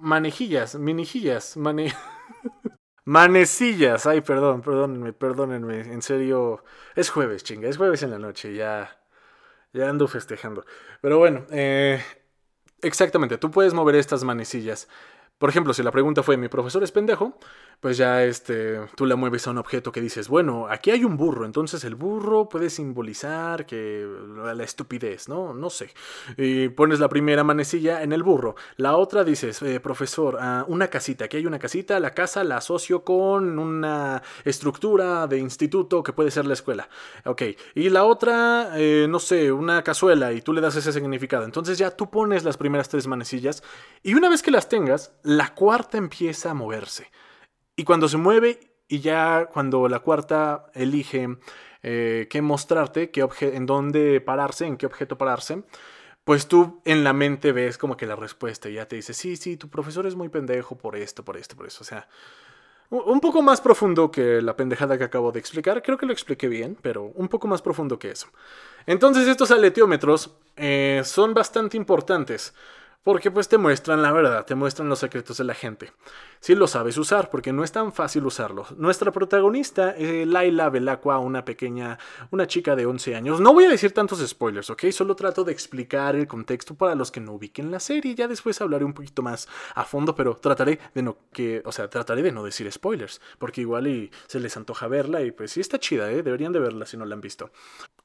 manejillas, 0.00 0.74
minijillas, 0.76 1.56
mane. 1.56 1.94
Manecillas. 3.04 4.06
Ay, 4.06 4.20
perdón, 4.20 4.60
perdónenme, 4.60 5.12
perdónenme. 5.14 5.80
En 5.80 6.02
serio, 6.02 6.62
es 6.94 7.08
jueves, 7.10 7.42
chinga. 7.42 7.68
Es 7.68 7.78
jueves 7.78 8.02
en 8.02 8.10
la 8.10 8.18
noche. 8.18 8.54
Ya, 8.54 9.00
ya 9.72 9.88
ando 9.88 10.06
festejando. 10.08 10.64
Pero 11.00 11.18
bueno, 11.18 11.46
eh, 11.50 12.02
Exactamente, 12.82 13.38
tú 13.38 13.50
puedes 13.50 13.74
mover 13.74 13.96
estas 13.96 14.22
manecillas. 14.24 14.88
Por 15.38 15.50
ejemplo, 15.50 15.72
si 15.74 15.82
la 15.82 15.90
pregunta 15.92 16.22
fue 16.22 16.36
mi 16.36 16.48
profesor 16.48 16.82
es 16.82 16.92
pendejo, 16.92 17.38
pues 17.80 17.96
ya 17.96 18.24
este, 18.24 18.80
tú 18.96 19.06
la 19.06 19.16
mueves 19.16 19.46
a 19.46 19.50
un 19.50 19.58
objeto 19.58 19.92
que 19.92 20.00
dices, 20.00 20.28
bueno, 20.28 20.66
aquí 20.68 20.90
hay 20.90 21.04
un 21.04 21.16
burro, 21.16 21.44
entonces 21.44 21.84
el 21.84 21.94
burro 21.94 22.48
puede 22.48 22.70
simbolizar 22.70 23.66
que 23.66 24.06
la 24.54 24.64
estupidez, 24.64 25.28
¿no? 25.28 25.54
No 25.54 25.70
sé. 25.70 25.90
Y 26.36 26.68
pones 26.70 26.98
la 26.98 27.08
primera 27.08 27.44
manecilla 27.44 28.02
en 28.02 28.12
el 28.12 28.22
burro. 28.22 28.56
La 28.76 28.96
otra 28.96 29.22
dices, 29.22 29.62
eh, 29.62 29.78
profesor, 29.80 30.38
ah, 30.40 30.64
una 30.68 30.88
casita, 30.88 31.26
aquí 31.26 31.36
hay 31.36 31.46
una 31.46 31.58
casita, 31.58 32.00
la 32.00 32.14
casa 32.14 32.42
la 32.44 32.56
asocio 32.56 33.04
con 33.04 33.58
una 33.58 34.22
estructura 34.44 35.26
de 35.26 35.38
instituto 35.38 36.02
que 36.02 36.12
puede 36.12 36.30
ser 36.30 36.46
la 36.46 36.54
escuela. 36.54 36.88
Ok. 37.24 37.42
Y 37.74 37.90
la 37.90 38.04
otra, 38.04 38.72
eh, 38.76 39.06
no 39.08 39.20
sé, 39.20 39.52
una 39.52 39.82
cazuela 39.84 40.32
y 40.32 40.42
tú 40.42 40.52
le 40.52 40.60
das 40.60 40.76
ese 40.76 40.92
significado. 40.92 41.44
Entonces 41.44 41.78
ya 41.78 41.92
tú 41.92 42.10
pones 42.10 42.44
las 42.44 42.56
primeras 42.56 42.88
tres 42.88 43.06
manecillas 43.06 43.62
y 44.02 44.14
una 44.14 44.28
vez 44.28 44.42
que 44.42 44.50
las 44.50 44.68
tengas, 44.68 45.12
la 45.22 45.54
cuarta 45.54 45.96
empieza 45.98 46.50
a 46.50 46.54
moverse. 46.54 47.08
Y 47.78 47.84
cuando 47.84 48.08
se 48.08 48.16
mueve 48.16 48.58
y 48.88 48.98
ya 48.98 49.46
cuando 49.52 49.88
la 49.88 50.00
cuarta 50.00 50.66
elige 50.74 51.38
eh, 51.84 52.26
qué 52.28 52.42
mostrarte, 52.42 53.12
qué 53.12 53.24
en 53.40 53.66
dónde 53.66 54.20
pararse, 54.20 54.66
en 54.66 54.76
qué 54.76 54.84
objeto 54.84 55.16
pararse, 55.16 55.62
pues 56.24 56.48
tú 56.48 56.82
en 56.84 57.04
la 57.04 57.12
mente 57.12 57.52
ves 57.52 57.78
como 57.78 57.96
que 57.96 58.04
la 58.04 58.16
respuesta 58.16 58.68
ya 58.68 58.88
te 58.88 58.96
dice, 58.96 59.14
sí, 59.14 59.36
sí, 59.36 59.56
tu 59.56 59.68
profesor 59.68 60.08
es 60.08 60.16
muy 60.16 60.28
pendejo 60.28 60.76
por 60.76 60.96
esto, 60.96 61.24
por 61.24 61.36
esto, 61.36 61.54
por 61.54 61.68
eso. 61.68 61.82
O 61.82 61.84
sea, 61.84 62.08
un 62.90 63.20
poco 63.20 63.42
más 63.42 63.60
profundo 63.60 64.10
que 64.10 64.42
la 64.42 64.56
pendejada 64.56 64.98
que 64.98 65.04
acabo 65.04 65.30
de 65.30 65.38
explicar. 65.38 65.80
Creo 65.80 65.98
que 65.98 66.06
lo 66.06 66.12
expliqué 66.12 66.48
bien, 66.48 66.76
pero 66.82 67.04
un 67.14 67.28
poco 67.28 67.46
más 67.46 67.62
profundo 67.62 67.96
que 67.96 68.10
eso. 68.10 68.26
Entonces 68.86 69.28
estos 69.28 69.52
aleteómetros 69.52 70.32
eh, 70.56 71.02
son 71.04 71.32
bastante 71.32 71.76
importantes. 71.76 72.54
Porque 73.08 73.30
pues 73.30 73.48
te 73.48 73.56
muestran 73.56 74.02
la 74.02 74.12
verdad, 74.12 74.44
te 74.44 74.54
muestran 74.54 74.90
los 74.90 74.98
secretos 74.98 75.38
de 75.38 75.44
la 75.44 75.54
gente. 75.54 75.92
Si 76.40 76.54
lo 76.54 76.66
sabes 76.66 76.98
usar, 76.98 77.30
porque 77.30 77.54
no 77.54 77.64
es 77.64 77.72
tan 77.72 77.94
fácil 77.94 78.26
usarlos. 78.26 78.72
Nuestra 78.72 79.12
protagonista, 79.12 79.92
es 79.92 80.26
Laila 80.26 80.68
Belacqua, 80.68 81.18
una 81.18 81.42
pequeña, 81.42 81.98
una 82.30 82.46
chica 82.46 82.76
de 82.76 82.84
11 82.84 83.16
años. 83.16 83.40
No 83.40 83.54
voy 83.54 83.64
a 83.64 83.70
decir 83.70 83.92
tantos 83.92 84.18
spoilers, 84.28 84.68
¿ok? 84.68 84.90
Solo 84.90 85.16
trato 85.16 85.42
de 85.42 85.52
explicar 85.52 86.16
el 86.16 86.28
contexto 86.28 86.74
para 86.74 86.94
los 86.94 87.10
que 87.10 87.20
no 87.20 87.32
ubiquen 87.32 87.70
la 87.70 87.80
serie. 87.80 88.14
Ya 88.14 88.28
después 88.28 88.60
hablaré 88.60 88.84
un 88.84 88.92
poquito 88.92 89.22
más 89.22 89.48
a 89.74 89.84
fondo, 89.84 90.14
pero 90.14 90.36
trataré 90.36 90.78
de 90.94 91.00
no, 91.02 91.16
que, 91.32 91.62
o 91.64 91.72
sea, 91.72 91.88
trataré 91.88 92.22
de 92.22 92.32
no 92.32 92.44
decir 92.44 92.70
spoilers. 92.70 93.22
Porque 93.38 93.62
igual 93.62 94.10
se 94.26 94.38
les 94.38 94.54
antoja 94.58 94.86
verla 94.86 95.22
y 95.22 95.30
pues 95.30 95.52
sí 95.52 95.62
está 95.62 95.80
chida, 95.80 96.10
¿eh? 96.12 96.22
Deberían 96.22 96.52
de 96.52 96.58
verla 96.58 96.84
si 96.84 96.98
no 96.98 97.06
la 97.06 97.14
han 97.14 97.22
visto. 97.22 97.52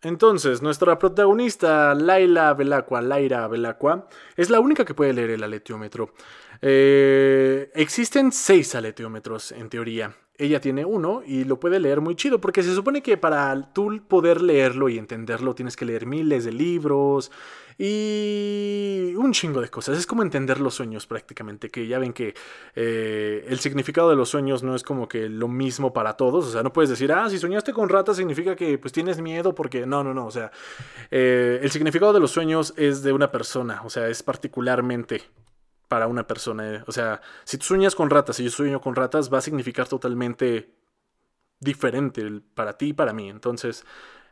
Entonces, 0.03 0.61
nuestra 0.61 0.99
protagonista, 0.99 1.95
Laila 1.95 2.53
Belacqua, 2.53 3.01
Laira 3.01 3.47
Belacqua, 3.47 4.05
es 4.35 4.49
la 4.49 4.59
única 4.59 4.83
que 4.83 4.93
puede 4.93 5.13
leer 5.13 5.29
el 5.31 5.43
aleteómetro. 5.43 6.13
Eh, 6.61 7.71
existen 7.73 8.33
seis 8.33 8.75
aleteómetros 8.75 9.53
en 9.53 9.69
teoría. 9.69 10.13
Ella 10.37 10.59
tiene 10.59 10.83
uno 10.83 11.21
y 11.25 11.45
lo 11.45 11.57
puede 11.59 11.79
leer 11.79 12.01
muy 12.01 12.15
chido, 12.15 12.41
porque 12.41 12.63
se 12.63 12.75
supone 12.75 13.01
que 13.01 13.15
para 13.15 13.71
tú 13.71 14.01
poder 14.07 14.41
leerlo 14.41 14.89
y 14.89 14.97
entenderlo 14.97 15.55
tienes 15.55 15.77
que 15.77 15.85
leer 15.85 16.05
miles 16.05 16.43
de 16.43 16.51
libros 16.51 17.31
y 17.77 19.13
un 19.15 19.33
chingo 19.33 19.61
de 19.61 19.69
cosas. 19.69 19.97
Es 19.97 20.05
como 20.05 20.23
entender 20.23 20.59
los 20.59 20.75
sueños 20.75 21.07
prácticamente, 21.07 21.69
que 21.69 21.87
ya 21.87 21.99
ven 21.99 22.13
que 22.13 22.33
eh, 22.75 23.45
el 23.47 23.59
significado 23.59 24.09
de 24.09 24.15
los 24.15 24.29
sueños 24.29 24.63
no 24.63 24.75
es 24.75 24.83
como 24.83 25.07
que 25.07 25.29
lo 25.29 25.47
mismo 25.47 25.93
para 25.93 26.17
todos. 26.17 26.45
O 26.45 26.51
sea, 26.51 26.63
no 26.63 26.73
puedes 26.73 26.89
decir, 26.89 27.11
ah, 27.11 27.29
si 27.29 27.37
soñaste 27.37 27.73
con 27.73 27.89
ratas 27.89 28.17
significa 28.17 28.55
que 28.55 28.77
pues 28.77 28.93
tienes 28.93 29.21
miedo 29.21 29.55
porque 29.55 29.85
no, 29.85 30.03
no, 30.03 30.13
no. 30.13 30.25
O 30.25 30.31
sea, 30.31 30.51
eh, 31.11 31.59
el 31.61 31.71
significado 31.71 32.13
de 32.13 32.19
los 32.19 32.31
sueños 32.31 32.73
es 32.77 33.03
de 33.03 33.11
una 33.13 33.31
persona, 33.31 33.81
o 33.83 33.89
sea, 33.89 34.07
es 34.07 34.23
particularmente 34.23 35.23
para 35.87 36.07
una 36.07 36.25
persona. 36.25 36.83
O 36.87 36.91
sea, 36.91 37.21
si 37.43 37.57
tú 37.57 37.65
sueñas 37.65 37.95
con 37.95 38.09
ratas 38.09 38.39
y 38.39 38.45
yo 38.45 38.49
sueño 38.49 38.81
con 38.81 38.95
ratas, 38.95 39.31
va 39.31 39.37
a 39.37 39.41
significar 39.41 39.87
totalmente 39.87 40.73
diferente 41.59 42.41
para 42.55 42.77
ti 42.77 42.87
y 42.87 42.93
para 42.93 43.13
mí. 43.13 43.29
Entonces, 43.29 43.85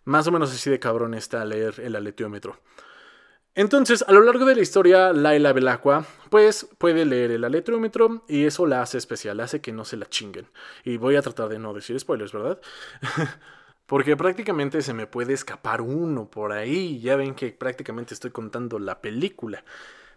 más 0.04 0.28
o 0.28 0.32
menos 0.32 0.52
así 0.52 0.70
de 0.70 0.80
cabrón 0.80 1.14
está 1.14 1.46
leer 1.46 1.80
el 1.80 1.96
aleteómetro. 1.96 2.60
Entonces, 3.54 4.04
a 4.08 4.14
lo 4.14 4.22
largo 4.22 4.46
de 4.46 4.56
la 4.56 4.62
historia, 4.62 5.12
Laila 5.12 5.52
Belacqua, 5.52 6.06
pues 6.30 6.68
puede 6.78 7.06
leer 7.06 7.32
el 7.32 7.44
aleteómetro 7.44 8.24
y 8.30 8.46
eso 8.46 8.66
la 8.66 8.82
hace 8.82 8.98
especial, 8.98 9.42
hace 9.42 9.60
que 9.60 9.74
no 9.74 9.84
se 9.84 9.98
la 9.98 10.06
chinguen. 10.06 10.48
Y 10.86 10.96
voy 10.96 11.18
a 11.18 11.22
tratar 11.22 11.50
de 11.50 11.60
no 11.60 11.74
decir 11.74 12.00
spoilers, 12.00 12.32
¿verdad? 12.32 12.62
Porque 13.86 14.16
prácticamente 14.16 14.82
se 14.82 14.94
me 14.94 15.06
puede 15.06 15.34
escapar 15.34 15.82
uno 15.82 16.30
por 16.30 16.54
ahí. 16.54 17.02
Ya 17.02 17.18
ven 17.18 17.36
que 17.36 17.52
prácticamente 17.52 18.14
estoy 18.14 18.32
contando 18.32 18.80
la 18.80 19.02
película. 19.02 19.66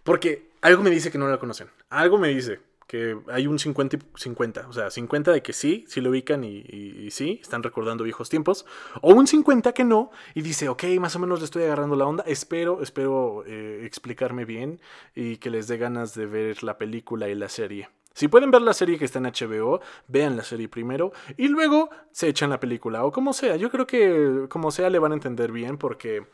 Porque 0.05 0.50
algo 0.61 0.85
me 0.85 0.91
dice 0.91 1.11
que 1.11 1.19
no 1.19 1.26
la 1.26 1.38
conocen. 1.38 1.69
Algo 1.91 2.19
me 2.19 2.29
dice 2.29 2.61
que 2.87 3.19
hay 3.29 3.47
un 3.47 3.59
50 3.59 3.97
y 3.97 4.00
50. 4.14 4.69
O 4.69 4.73
sea, 4.73 4.91
50 4.91 5.33
de 5.33 5.43
que 5.43 5.53
sí, 5.53 5.85
sí 5.88 6.00
lo 6.00 6.11
ubican 6.11 6.45
y, 6.45 7.11
sí, 7.11 7.38
están 7.43 7.62
recordando 7.62 8.05
viejos 8.05 8.29
tiempos. 8.29 8.67
O 9.00 9.14
un 9.14 9.26
50 9.26 9.73
que 9.73 9.85
no 9.85 10.11
y 10.35 10.43
dice, 10.43 10.69
ok, 10.69 10.85
más 11.00 11.17
o 11.17 11.19
menos 11.19 11.41
le 11.41 11.47
estoy 11.47 11.64
agarrando 11.64 11.97
la 11.97 12.07
onda. 12.07 12.25
Espero, 12.26 12.83
espero 12.83 13.45
eh, 13.47 13.83
explicarme 13.85 14.45
bien 14.45 14.81
y 15.14 15.38
que 15.38 15.50
les 15.50 15.69
dé 15.69 15.79
ganas 15.79 16.14
de 16.14 16.26
ver 16.26 16.62
la 16.62 16.79
película 16.79 17.29
y 17.29 17.35
la 17.35 17.49
serie. 17.49 17.88
Si 18.12 18.29
pueden 18.29 18.53
ver 18.53 18.62
la 18.62 18.75
serie 18.75 18.97
que 18.97 19.05
está 19.05 19.19
en 19.19 19.25
HBO, 19.25 19.81
vean 20.07 20.37
la 20.37 20.45
serie 20.45 20.69
primero 20.69 21.12
y 21.37 21.49
luego 21.49 21.91
se 22.12 22.29
echan 22.29 22.50
la 22.50 22.61
película. 22.61 23.05
O 23.05 23.11
como 23.11 23.33
sea, 23.33 23.57
yo 23.57 23.71
creo 23.71 23.87
que 23.87 24.47
como 24.49 24.71
sea 24.71 24.88
le 24.88 24.99
van 24.99 25.12
a 25.12 25.17
entender 25.17 25.50
bien 25.53 25.79
porque... 25.79 26.26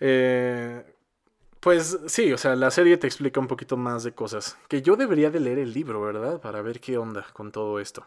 Eh, 0.00 0.93
pues 1.64 1.98
sí, 2.08 2.30
o 2.30 2.36
sea, 2.36 2.54
la 2.56 2.70
serie 2.70 2.98
te 2.98 3.06
explica 3.06 3.40
un 3.40 3.46
poquito 3.46 3.78
más 3.78 4.04
de 4.04 4.12
cosas. 4.12 4.58
Que 4.68 4.82
yo 4.82 4.96
debería 4.96 5.30
de 5.30 5.40
leer 5.40 5.58
el 5.58 5.72
libro, 5.72 6.02
¿verdad? 6.02 6.38
Para 6.38 6.60
ver 6.60 6.78
qué 6.78 6.98
onda 6.98 7.26
con 7.32 7.52
todo 7.52 7.80
esto. 7.80 8.06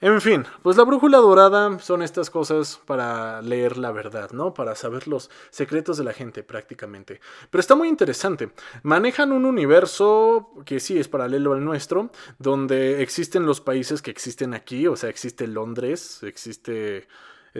En 0.00 0.20
fin, 0.20 0.44
pues 0.62 0.76
la 0.76 0.84
brújula 0.84 1.18
dorada 1.18 1.80
son 1.80 2.00
estas 2.00 2.30
cosas 2.30 2.80
para 2.86 3.42
leer 3.42 3.76
la 3.76 3.90
verdad, 3.90 4.30
¿no? 4.30 4.54
Para 4.54 4.76
saber 4.76 5.08
los 5.08 5.32
secretos 5.50 5.98
de 5.98 6.04
la 6.04 6.12
gente 6.12 6.44
prácticamente. 6.44 7.20
Pero 7.50 7.60
está 7.60 7.74
muy 7.74 7.88
interesante. 7.88 8.52
Manejan 8.84 9.32
un 9.32 9.46
universo 9.46 10.52
que 10.64 10.78
sí 10.78 10.96
es 10.96 11.08
paralelo 11.08 11.54
al 11.54 11.64
nuestro, 11.64 12.12
donde 12.38 13.02
existen 13.02 13.46
los 13.46 13.60
países 13.60 14.00
que 14.00 14.12
existen 14.12 14.54
aquí, 14.54 14.86
o 14.86 14.94
sea, 14.94 15.10
existe 15.10 15.48
Londres, 15.48 16.22
existe 16.22 17.08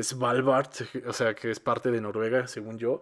Svalbard, 0.01 0.71
o 1.09 1.13
sea, 1.13 1.35
que 1.35 1.51
es 1.51 1.59
parte 1.59 1.91
de 1.91 2.01
Noruega, 2.01 2.47
según 2.47 2.79
yo. 2.79 3.01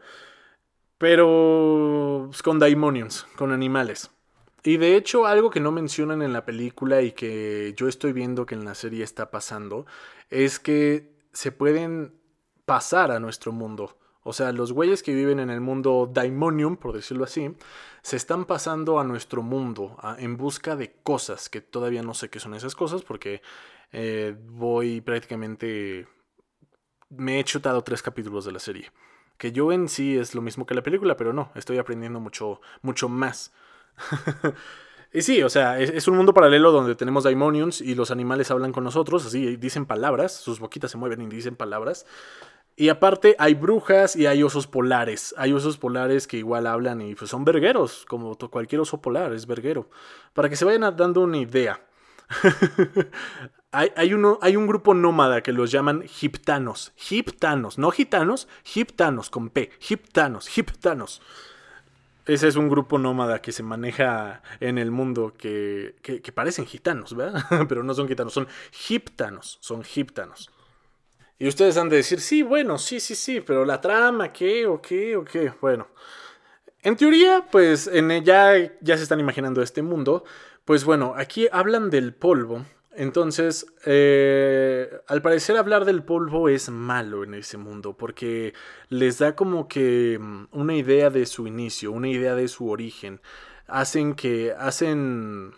Pero 0.99 2.27
pues, 2.29 2.43
con 2.43 2.59
daimonions, 2.59 3.27
con 3.37 3.53
animales. 3.53 4.11
Y 4.63 4.79
de 4.79 4.97
hecho, 4.97 5.27
algo 5.27 5.51
que 5.51 5.61
no 5.61 5.73
mencionan 5.73 6.23
en 6.23 6.33
la 6.33 6.47
película 6.47 7.03
y 7.03 7.13
que 7.13 7.75
yo 7.77 7.87
estoy 7.87 8.13
viendo 8.13 8.47
que 8.47 8.55
en 8.55 8.65
la 8.65 8.75
serie 8.75 9.05
está 9.05 9.31
pasando, 9.31 9.85
es 10.31 10.59
que 10.59 11.13
se 11.33 11.53
pueden 11.53 12.15
pasar 12.65 13.11
a 13.11 13.21
nuestro 13.21 13.53
mundo. 13.53 13.99
O 14.23 14.33
sea, 14.33 14.53
los 14.53 14.73
güeyes 14.73 15.03
que 15.03 15.15
viven 15.15 15.39
en 15.39 15.51
el 15.51 15.61
mundo 15.61 16.11
Daimonium, 16.11 16.79
por 16.79 16.95
decirlo 16.95 17.25
así, 17.25 17.55
se 18.01 18.17
están 18.17 18.47
pasando 18.47 18.99
a 18.99 19.05
nuestro 19.05 19.43
mundo 19.43 19.99
en 20.19 20.39
busca 20.39 20.77
de 20.77 20.95
cosas, 21.03 21.51
que 21.51 21.61
todavía 21.61 22.03
no 22.03 22.15
sé 22.15 22.31
qué 22.31 22.41
son 22.41 22.55
esas 22.55 22.75
cosas, 22.75 23.03
porque 23.03 23.43
eh, 23.93 24.35
voy 24.47 25.03
prácticamente... 25.03 26.09
Me 27.11 27.39
he 27.39 27.45
chutado 27.45 27.83
tres 27.83 28.01
capítulos 28.01 28.47
de 28.47 28.53
la 28.53 28.59
serie 28.59 28.91
que 29.37 29.53
yo 29.53 29.73
en 29.73 29.88
sí 29.88 30.17
es 30.17 30.35
lo 30.35 30.43
mismo 30.43 30.67
que 30.67 30.75
la 30.75 30.83
película, 30.83 31.17
pero 31.17 31.33
no, 31.33 31.50
estoy 31.55 31.79
aprendiendo 31.79 32.21
mucho, 32.21 32.61
mucho 32.83 33.09
más. 33.09 33.53
y 35.12 35.23
sí, 35.23 35.43
o 35.43 35.49
sea, 35.49 35.79
es, 35.81 36.09
un 36.09 36.17
mundo 36.17 36.35
paralelo 36.35 36.73
donde 36.73 36.95
tenemos 36.95 37.25
daimonions 37.25 37.81
y 37.81 37.95
los 37.95 38.11
animales 38.11 38.50
hablan 38.50 38.73
con 38.73 38.85
nosotros, 38.85 39.26
así 39.26 39.57
dicen 39.57 39.87
palabras, 39.87 40.33
sus 40.33 40.61
boquitas 40.61 40.91
se 40.91 40.99
mueven 40.99 41.23
y 41.23 41.26
dicen 41.26 41.57
palabras. 41.57 42.07
Y 42.76 42.88
aparte 42.88 43.37
hay 43.38 43.55
brujas 43.55 44.17
y 44.17 44.26
hay 44.26 44.43
osos 44.43 44.67
polares. 44.67 45.33
Hay 45.38 45.53
osos 45.53 45.79
polares 45.79 46.26
que 46.26 46.38
igual 46.38 46.67
hablan 46.67 47.00
y 47.03 47.14
pues 47.14 47.31
son 47.31 47.45
vergueros, 47.45 48.05
como 48.09 48.37
cualquier 48.37 48.81
oso 48.81 49.00
polar 49.00 49.33
es 49.33 49.47
verguero. 49.47 49.88
Para 50.33 50.49
que 50.49 50.57
se 50.57 50.64
vayan 50.64 50.97
dando 50.97 51.21
una 51.21 51.38
idea. 51.38 51.81
hay, 53.75 54.14
uno, 54.14 54.38
hay 54.40 54.57
un 54.57 54.66
grupo 54.66 54.95
nómada 54.95 55.43
que 55.43 55.52
los 55.52 55.71
llaman 55.71 56.02
giptanos. 56.07 56.93
Giptanos, 56.97 57.78
no 57.78 57.90
gitanos, 57.90 58.49
giptanos 58.62 59.31
con 59.31 59.50
P. 59.50 59.71
Giptanos, 59.78 60.49
giptanos. 60.49 61.21
Ese 62.26 62.49
es 62.49 62.57
un 62.57 62.71
grupo 62.71 62.99
nómada 62.99 63.43
que 63.43 63.52
se 63.52 63.62
maneja 63.62 64.43
en 64.61 64.78
el 64.78 64.90
mundo 64.90 65.35
que, 65.37 65.97
que, 66.02 66.33
parecen 66.33 66.64
gitanos, 66.64 67.14
¿verdad? 67.14 67.45
Pero 67.69 67.83
no 67.83 67.93
son 67.93 68.09
gitanos, 68.09 68.33
son 68.33 68.49
giptanos, 68.71 69.59
son 69.61 69.83
giptanos. 69.83 70.50
Y 71.38 71.49
ustedes 71.49 71.76
han 71.76 71.90
de 71.90 71.97
decir, 71.97 72.21
sí, 72.21 72.43
bueno, 72.43 72.78
sí, 72.78 73.00
sí, 73.00 73.14
sí, 73.14 73.40
pero 73.40 73.64
la 73.64 73.81
trama, 73.81 74.33
¿qué? 74.33 74.66
¿O 74.66 74.81
qué? 74.81 75.16
¿O 75.16 75.25
qué? 75.25 75.52
Bueno, 75.61 75.88
en 76.81 76.97
teoría, 76.97 77.45
pues 77.50 77.88
en 77.88 78.12
ella 78.12 78.73
ya 78.81 78.97
se 78.97 79.02
están 79.02 79.19
imaginando 79.19 79.61
este 79.61 79.83
mundo. 79.83 80.25
Pues 80.64 80.85
bueno, 80.85 81.14
aquí 81.16 81.49
hablan 81.50 81.90
del 81.90 82.14
polvo 82.14 82.64
entonces, 82.97 83.67
eh, 83.87 84.91
al 85.07 85.23
parecer 85.23 85.57
hablar 85.57 85.85
del 85.85 86.05
polvo 86.05 86.49
es 86.49 86.71
malo 86.71 87.25
en 87.25 87.35
ese 87.35 87.57
mundo 87.57 87.97
porque 87.97 88.55
les 88.89 89.19
da 89.19 89.37
como 89.37 89.69
que 89.69 90.19
mm, 90.21 90.49
una 90.53 90.75
idea 90.75 91.11
de 91.11 91.27
su 91.27 91.47
inicio, 91.47 91.93
una 91.93 92.09
idea 92.09 92.35
de 92.35 92.49
su 92.49 92.69
origen. 92.69 93.21
hacen 93.67 94.15
que 94.15 94.53
hacen 94.59 95.55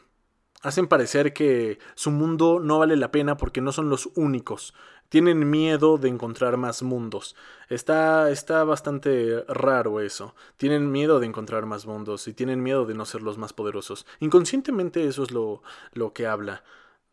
hacen 0.62 0.88
parecer 0.88 1.32
que 1.32 1.78
su 1.94 2.10
mundo 2.10 2.60
no 2.60 2.78
vale 2.80 2.96
la 2.96 3.12
pena 3.12 3.36
porque 3.36 3.60
no 3.60 3.72
son 3.72 3.88
los 3.90 4.10
únicos. 4.16 4.74
Tienen 5.08 5.48
miedo 5.50 5.98
de 5.98 6.08
encontrar 6.08 6.56
más 6.56 6.82
mundos. 6.82 7.36
Está, 7.68 8.30
está 8.30 8.64
bastante 8.64 9.44
raro 9.48 10.00
eso. 10.00 10.34
Tienen 10.56 10.90
miedo 10.90 11.20
de 11.20 11.26
encontrar 11.26 11.66
más 11.66 11.86
mundos 11.86 12.26
y 12.26 12.34
tienen 12.34 12.62
miedo 12.62 12.86
de 12.86 12.94
no 12.94 13.04
ser 13.06 13.22
los 13.22 13.38
más 13.38 13.52
poderosos. 13.52 14.06
Inconscientemente 14.18 15.06
eso 15.06 15.22
es 15.22 15.30
lo, 15.30 15.62
lo 15.92 16.12
que 16.12 16.26
habla. 16.26 16.64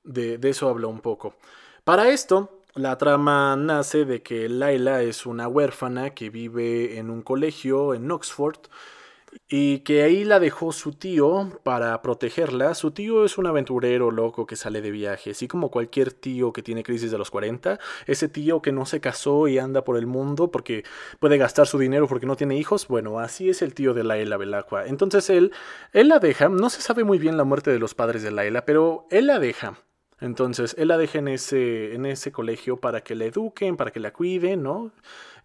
De, 0.03 0.39
eso 0.43 0.69
habla 0.69 0.87
un 0.87 0.99
poco. 0.99 1.35
Para 1.83 2.09
esto, 2.09 2.61
la 2.75 2.97
trama 2.97 3.55
nace 3.55 4.05
de 4.05 4.21
que 4.21 4.49
Laila 4.49 5.01
es 5.01 5.25
una 5.25 5.47
huérfana 5.47 6.11
que 6.11 6.29
vive 6.29 6.97
en 6.97 7.09
un 7.09 7.21
colegio 7.21 7.93
en 7.93 8.09
Oxford 8.11 8.57
y 9.47 9.79
que 9.79 10.03
ahí 10.03 10.23
la 10.23 10.39
dejó 10.39 10.71
su 10.71 10.93
tío 10.93 11.59
para 11.63 12.01
protegerla. 12.01 12.75
Su 12.75 12.91
tío 12.91 13.25
es 13.25 13.37
un 13.37 13.47
aventurero 13.47 14.11
loco 14.11 14.45
que 14.45 14.55
sale 14.55 14.81
de 14.81 14.91
viaje, 14.91 15.31
así 15.31 15.47
como 15.47 15.69
cualquier 15.69 16.13
tío 16.13 16.53
que 16.53 16.63
tiene 16.63 16.83
crisis 16.83 17.11
de 17.11 17.17
los 17.17 17.31
40, 17.31 17.79
ese 18.07 18.27
tío 18.29 18.61
que 18.61 18.71
no 18.71 18.85
se 18.85 19.01
casó 19.01 19.47
y 19.47 19.57
anda 19.57 19.83
por 19.83 19.97
el 19.97 20.07
mundo 20.07 20.51
porque 20.51 20.83
puede 21.19 21.37
gastar 21.37 21.67
su 21.67 21.77
dinero 21.79 22.07
porque 22.07 22.25
no 22.25 22.35
tiene 22.35 22.57
hijos, 22.57 22.87
bueno, 22.87 23.19
así 23.19 23.49
es 23.49 23.61
el 23.61 23.73
tío 23.73 23.93
de 23.93 24.03
Laila 24.03 24.37
Belacqua. 24.37 24.85
Entonces 24.87 25.29
él, 25.29 25.51
él 25.93 26.09
la 26.09 26.19
deja, 26.19 26.49
no 26.49 26.69
se 26.69 26.81
sabe 26.81 27.03
muy 27.03 27.17
bien 27.17 27.37
la 27.37 27.43
muerte 27.43 27.71
de 27.71 27.79
los 27.79 27.93
padres 27.95 28.23
de 28.23 28.31
Laila, 28.31 28.65
pero 28.65 29.07
él 29.09 29.27
la 29.27 29.39
deja. 29.39 29.79
Entonces 30.23 30.73
él 30.79 30.87
la 30.87 30.97
deja 30.97 31.19
en 31.19 31.27
ese, 31.27 31.93
en 31.93 32.05
ese 32.05 32.31
colegio 32.31 32.77
para 32.77 33.01
que 33.01 33.13
la 33.13 33.25
eduquen, 33.25 33.75
para 33.75 33.91
que 33.91 33.99
la 33.99 34.13
cuiden, 34.13 34.63
¿no? 34.63 34.91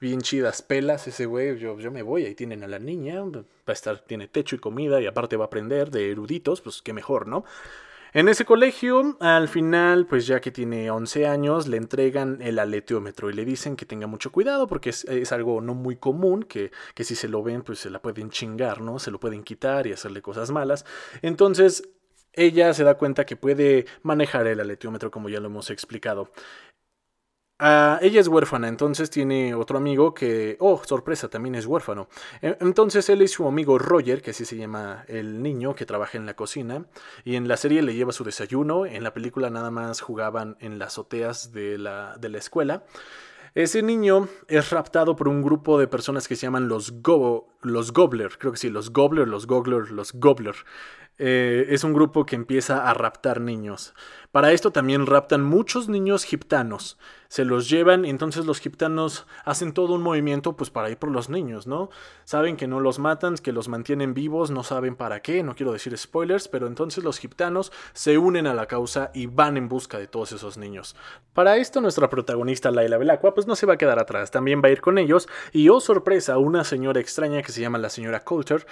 bien 0.01 0.21
chidas 0.21 0.63
pelas 0.63 1.09
ese 1.09 1.27
güey, 1.27 1.59
yo, 1.59 1.77
yo 1.81 1.91
me 1.91 2.03
voy, 2.03 2.25
ahí 2.25 2.37
tienen 2.37 2.63
a 2.63 2.69
la 2.69 2.79
niña, 2.79 3.21
va 3.25 3.43
a 3.67 3.73
estar, 3.73 3.99
tiene 3.99 4.29
techo 4.29 4.55
y 4.55 4.61
comida 4.61 5.01
y 5.01 5.07
aparte 5.07 5.37
va 5.37 5.45
a 5.45 5.47
aprender 5.47 5.91
de 5.91 6.13
eruditos, 6.13 6.61
pues 6.61 6.83
qué 6.83 6.93
mejor, 6.93 7.27
¿no? 7.27 7.45
En 8.15 8.29
ese 8.29 8.47
colegio, 8.47 9.19
al 9.21 9.49
final, 9.49 10.07
pues 10.07 10.27
ya 10.27 10.41
que 10.41 10.51
tiene 10.51 10.91
11 10.91 11.27
años, 11.27 11.67
le 11.67 11.77
entregan 11.77 12.41
el 12.41 12.59
aleteómetro 12.59 13.29
y 13.29 13.35
le 13.35 13.45
dicen 13.45 13.77
que 13.77 13.85
tenga 13.85 14.07
mucho 14.07 14.33
cuidado 14.33 14.67
porque 14.67 14.91
es, 14.91 15.05
es, 15.05 15.31
algo 15.33 15.61
no 15.61 15.75
muy 15.75 15.97
común, 15.97 16.45
que, 16.45 16.71
que 16.95 17.05
si 17.05 17.15
se 17.15 17.29
lo 17.29 17.43
ven, 17.43 17.63
pues 17.63 17.81
se 17.81 17.91
la 17.91 18.01
pueden 18.01 18.31
chingar, 18.31 18.81
¿no? 18.81 18.99
Se 18.99 19.11
lo 19.11 19.21
pueden 19.21 19.43
quitar 19.43 19.87
y 19.87 19.93
hacerle 19.93 20.23
cosas 20.23 20.51
malas. 20.51 20.87
Entonces, 21.21 21.83
ella 22.33 22.73
se 22.75 22.85
da 22.85 22.97
cuenta 22.97 23.27
que 23.27 23.37
puede 23.37 23.87
manejar 24.03 24.47
el 24.47 24.61
aleteómetro 24.61 25.11
como 25.11 25.29
ya 25.29 25.41
lo 25.41 25.47
hemos 25.47 25.71
explicado. 25.71 26.31
Ah, 27.61 27.99
ella 28.03 28.21
es 28.21 28.29
huérfana, 28.29 28.69
entonces 28.69 29.11
tiene 29.11 29.53
otro 29.53 29.79
amigo 29.79 30.15
que, 30.15 30.57
oh, 30.61 30.81
sorpresa, 30.85 31.29
también 31.29 31.57
es 31.57 31.67
huérfano. 31.67 32.09
Entonces 32.41 33.09
él 33.09 33.21
y 33.23 33.27
su 33.27 33.49
amigo 33.49 33.81
Roger, 33.81 34.23
que 34.23 34.31
así 34.31 34.45
se 34.45 34.57
llama 34.57 35.05
el 35.09 35.43
niño 35.43 35.75
que 35.75 35.85
trabaja 35.85 36.17
en 36.19 36.25
la 36.25 36.37
cocina, 36.37 36.87
y 37.25 37.35
en 37.35 37.49
la 37.49 37.57
serie 37.57 37.83
le 37.83 37.97
lleva 37.97 38.13
su 38.13 38.23
desayuno, 38.23 38.87
en 38.87 39.03
la 39.03 39.13
película 39.13 39.51
nada 39.51 39.73
más 39.73 40.01
jugaban 40.01 40.57
en 40.61 40.79
las 40.79 40.93
azoteas 40.93 41.51
de 41.51 41.79
la, 41.79 42.17
de 42.21 42.29
la 42.29 42.39
escuela. 42.39 42.85
Ese 43.57 43.83
niño 43.83 44.29
es 44.47 44.71
raptado 44.71 45.17
por 45.17 45.27
un 45.27 45.43
grupo 45.43 45.81
de 45.81 45.89
personas 45.89 46.29
que 46.29 46.37
se 46.37 46.47
llaman 46.47 46.69
los, 46.69 47.03
go 47.03 47.49
los 47.63 47.93
Gobbler, 47.93 48.39
creo 48.39 48.53
que 48.53 48.59
sí, 48.59 48.71
los 48.71 48.93
Gobbler, 48.93 49.29
los 49.29 49.47
Gobbler, 49.47 49.91
los 49.91 50.13
Gobbler. 50.13 50.57
Eh, 51.21 51.67
es 51.71 51.83
un 51.83 51.93
grupo 51.93 52.25
que 52.25 52.37
empieza 52.37 52.89
a 52.89 52.95
raptar 52.95 53.41
niños. 53.41 53.93
Para 54.31 54.53
esto 54.53 54.71
también 54.71 55.07
raptan 55.07 55.43
muchos 55.43 55.89
niños 55.89 56.25
giptanos. 56.25 56.99
Se 57.29 57.45
los 57.45 57.69
llevan 57.69 58.05
entonces 58.05 58.47
los 58.47 58.59
giptanos 58.59 59.27
hacen 59.45 59.73
todo 59.73 59.95
un 59.95 60.03
movimiento 60.03 60.57
pues 60.57 60.71
para 60.71 60.89
ir 60.91 60.97
por 60.97 61.11
los 61.11 61.29
niños, 61.29 61.67
¿no? 61.67 61.91
Saben 62.25 62.57
que 62.57 62.67
no 62.67 62.81
los 62.81 62.99
matan, 62.99 63.37
que 63.37 63.53
los 63.53 63.69
mantienen 63.69 64.15
vivos, 64.15 64.51
no 64.51 64.63
saben 64.63 64.97
para 64.97 65.21
qué, 65.21 65.43
no 65.43 65.55
quiero 65.55 65.73
decir 65.73 65.97
spoilers, 65.97 66.49
pero 66.49 66.67
entonces 66.67 67.05
los 67.05 67.19
giptanos 67.19 67.73
se 67.93 68.17
unen 68.17 68.47
a 68.47 68.55
la 68.55 68.67
causa 68.67 69.11
y 69.13 69.27
van 69.27 69.57
en 69.57 69.69
busca 69.69 69.99
de 69.99 70.07
todos 70.07 70.33
esos 70.33 70.57
niños. 70.57 70.95
Para 71.35 71.57
esto 71.57 71.81
nuestra 71.81 72.09
protagonista 72.09 72.71
Laila 72.71 72.97
Belacqua 72.97 73.35
pues 73.35 73.47
no 73.47 73.57
se 73.57 73.67
va 73.67 73.75
a 73.75 73.79
quedar 73.79 73.99
atrás, 73.99 74.31
también 74.31 74.63
va 74.63 74.69
a 74.69 74.73
ir 74.73 74.81
con 74.81 74.99
ellos 74.99 75.29
y 75.53 75.69
oh 75.69 75.81
sorpresa, 75.81 76.39
una 76.39 76.65
señora 76.65 77.01
extraña 77.01 77.43
que 77.49 77.53
se 77.53 77.63
llama 77.63 77.79
la 77.79 77.89
señora 77.89 78.25
Coulter 78.25 78.67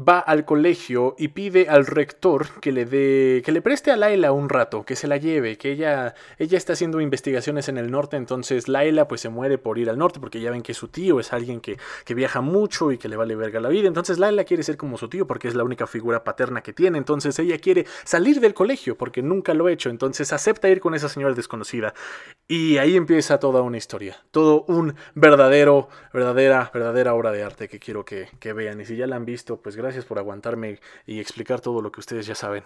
va 0.00 0.18
al 0.18 0.44
colegio 0.44 1.14
y 1.18 1.28
pide 1.28 1.68
al 1.68 1.86
rector 1.86 2.48
que 2.60 2.72
le 2.72 2.84
dé 2.84 3.42
que 3.44 3.52
le 3.52 3.60
preste 3.60 3.90
a 3.90 3.96
Laila 3.96 4.32
un 4.32 4.48
rato, 4.48 4.84
que 4.84 4.96
se 4.96 5.06
la 5.06 5.16
lleve, 5.16 5.58
que 5.58 5.72
ella 5.72 6.14
ella 6.38 6.56
está 6.56 6.72
haciendo 6.72 7.00
investigaciones 7.00 7.68
en 7.68 7.76
el 7.76 7.90
norte, 7.90 8.16
entonces 8.16 8.68
Laila 8.68 9.08
pues 9.08 9.20
se 9.20 9.28
muere 9.28 9.58
por 9.58 9.78
ir 9.78 9.90
al 9.90 9.98
norte 9.98 10.20
porque 10.20 10.40
ya 10.40 10.50
ven 10.50 10.62
que 10.62 10.74
su 10.74 10.88
tío 10.88 11.20
es 11.20 11.32
alguien 11.32 11.60
que, 11.60 11.78
que 12.04 12.14
viaja 12.14 12.40
mucho 12.40 12.92
y 12.92 12.98
que 12.98 13.08
le 13.08 13.16
vale 13.16 13.36
verga 13.36 13.60
la 13.60 13.68
vida, 13.68 13.88
entonces 13.88 14.18
Laila 14.18 14.44
quiere 14.44 14.62
ser 14.62 14.76
como 14.76 14.96
su 14.96 15.08
tío 15.08 15.26
porque 15.26 15.48
es 15.48 15.54
la 15.54 15.64
única 15.64 15.86
figura 15.86 16.24
paterna 16.24 16.62
que 16.62 16.72
tiene, 16.72 16.98
entonces 16.98 17.38
ella 17.38 17.58
quiere 17.58 17.86
salir 18.04 18.40
del 18.40 18.54
colegio 18.54 18.96
porque 18.96 19.22
nunca 19.22 19.54
lo 19.54 19.66
ha 19.66 19.72
hecho, 19.72 19.90
entonces 19.90 20.32
acepta 20.32 20.68
ir 20.68 20.80
con 20.80 20.94
esa 20.94 21.08
señora 21.08 21.34
desconocida. 21.34 21.94
Y 22.48 22.78
ahí 22.78 22.96
empieza 22.96 23.38
toda 23.38 23.62
una 23.62 23.76
historia, 23.76 24.16
todo 24.30 24.64
un 24.66 24.96
verdadero, 25.14 25.88
verdadera, 26.12 26.70
verdadera 26.74 27.14
obra 27.14 27.30
de 27.30 27.44
arte 27.44 27.68
que 27.68 27.78
quiero 27.78 28.04
que, 28.04 28.28
que 28.40 28.52
vean. 28.52 28.80
Y 28.80 28.86
si 28.86 28.96
ya 28.96 29.06
la 29.06 29.16
han 29.16 29.24
visto 29.24 29.60
pues 29.60 29.76
gracias 29.76 29.89
gracias 29.90 30.04
por 30.04 30.20
aguantarme 30.20 30.78
y 31.04 31.18
explicar 31.18 31.60
todo 31.60 31.82
lo 31.82 31.90
que 31.90 31.98
ustedes 31.98 32.24
ya 32.24 32.36
saben. 32.36 32.62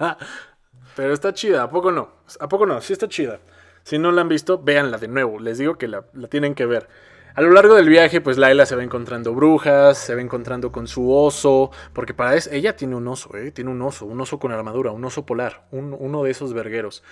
Pero 0.96 1.12
está 1.12 1.34
chida, 1.34 1.62
¿a 1.62 1.68
poco 1.68 1.92
no? 1.92 2.08
¿A 2.40 2.48
poco 2.48 2.64
no? 2.64 2.80
Sí 2.80 2.94
está 2.94 3.06
chida. 3.06 3.40
Si 3.82 3.98
no 3.98 4.10
la 4.12 4.22
han 4.22 4.30
visto, 4.30 4.58
véanla 4.58 4.96
de 4.96 5.08
nuevo. 5.08 5.38
Les 5.38 5.58
digo 5.58 5.76
que 5.76 5.88
la, 5.88 6.04
tienen 6.30 6.54
que 6.54 6.64
ver. 6.64 6.88
A 7.34 7.42
lo 7.42 7.50
largo 7.50 7.74
del 7.74 7.90
viaje, 7.90 8.22
pues 8.22 8.38
Laila 8.38 8.64
se 8.64 8.76
va 8.76 8.82
encontrando 8.82 9.34
brujas, 9.34 9.98
se 9.98 10.14
va 10.14 10.22
encontrando 10.22 10.72
con 10.72 10.86
su 10.86 11.12
oso, 11.12 11.70
porque 11.92 12.14
para 12.14 12.34
eso, 12.34 12.48
ella 12.50 12.76
tiene 12.76 12.96
un 12.96 13.06
oso, 13.08 13.36
¿eh? 13.36 13.50
Tiene 13.50 13.70
un 13.70 13.82
oso, 13.82 14.06
un 14.06 14.18
oso 14.18 14.38
con 14.38 14.52
armadura, 14.52 14.90
un 14.90 15.04
oso 15.04 15.26
polar, 15.26 15.66
uno 15.70 16.22
de 16.22 16.30
esos 16.30 16.54
vergueros. 16.54 17.02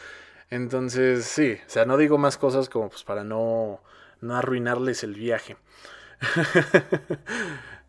Entonces, 0.49 1.27
sí, 1.27 1.59
o 1.67 1.71
sea, 1.71 1.85
no 1.85 1.99
digo 1.99 2.17
más 2.17 2.39
cosas 2.39 2.71
como 2.71 2.89
pues 2.89 3.05
para 3.05 3.23
no, 3.23 3.83
no 4.23 4.35
arruinarles 4.35 5.05
el 5.05 5.13
viaje. 5.15 5.59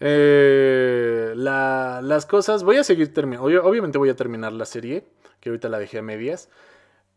Eh, 0.00 1.32
las 1.36 2.26
cosas, 2.26 2.64
voy 2.64 2.76
a 2.76 2.84
seguir 2.84 3.12
terminando, 3.14 3.46
obviamente 3.64 3.98
voy 3.98 4.08
a 4.08 4.16
terminar 4.16 4.52
la 4.52 4.64
serie, 4.64 5.04
que 5.40 5.50
ahorita 5.50 5.68
la 5.68 5.78
dejé 5.78 5.98
a 5.98 6.02
medias, 6.02 6.48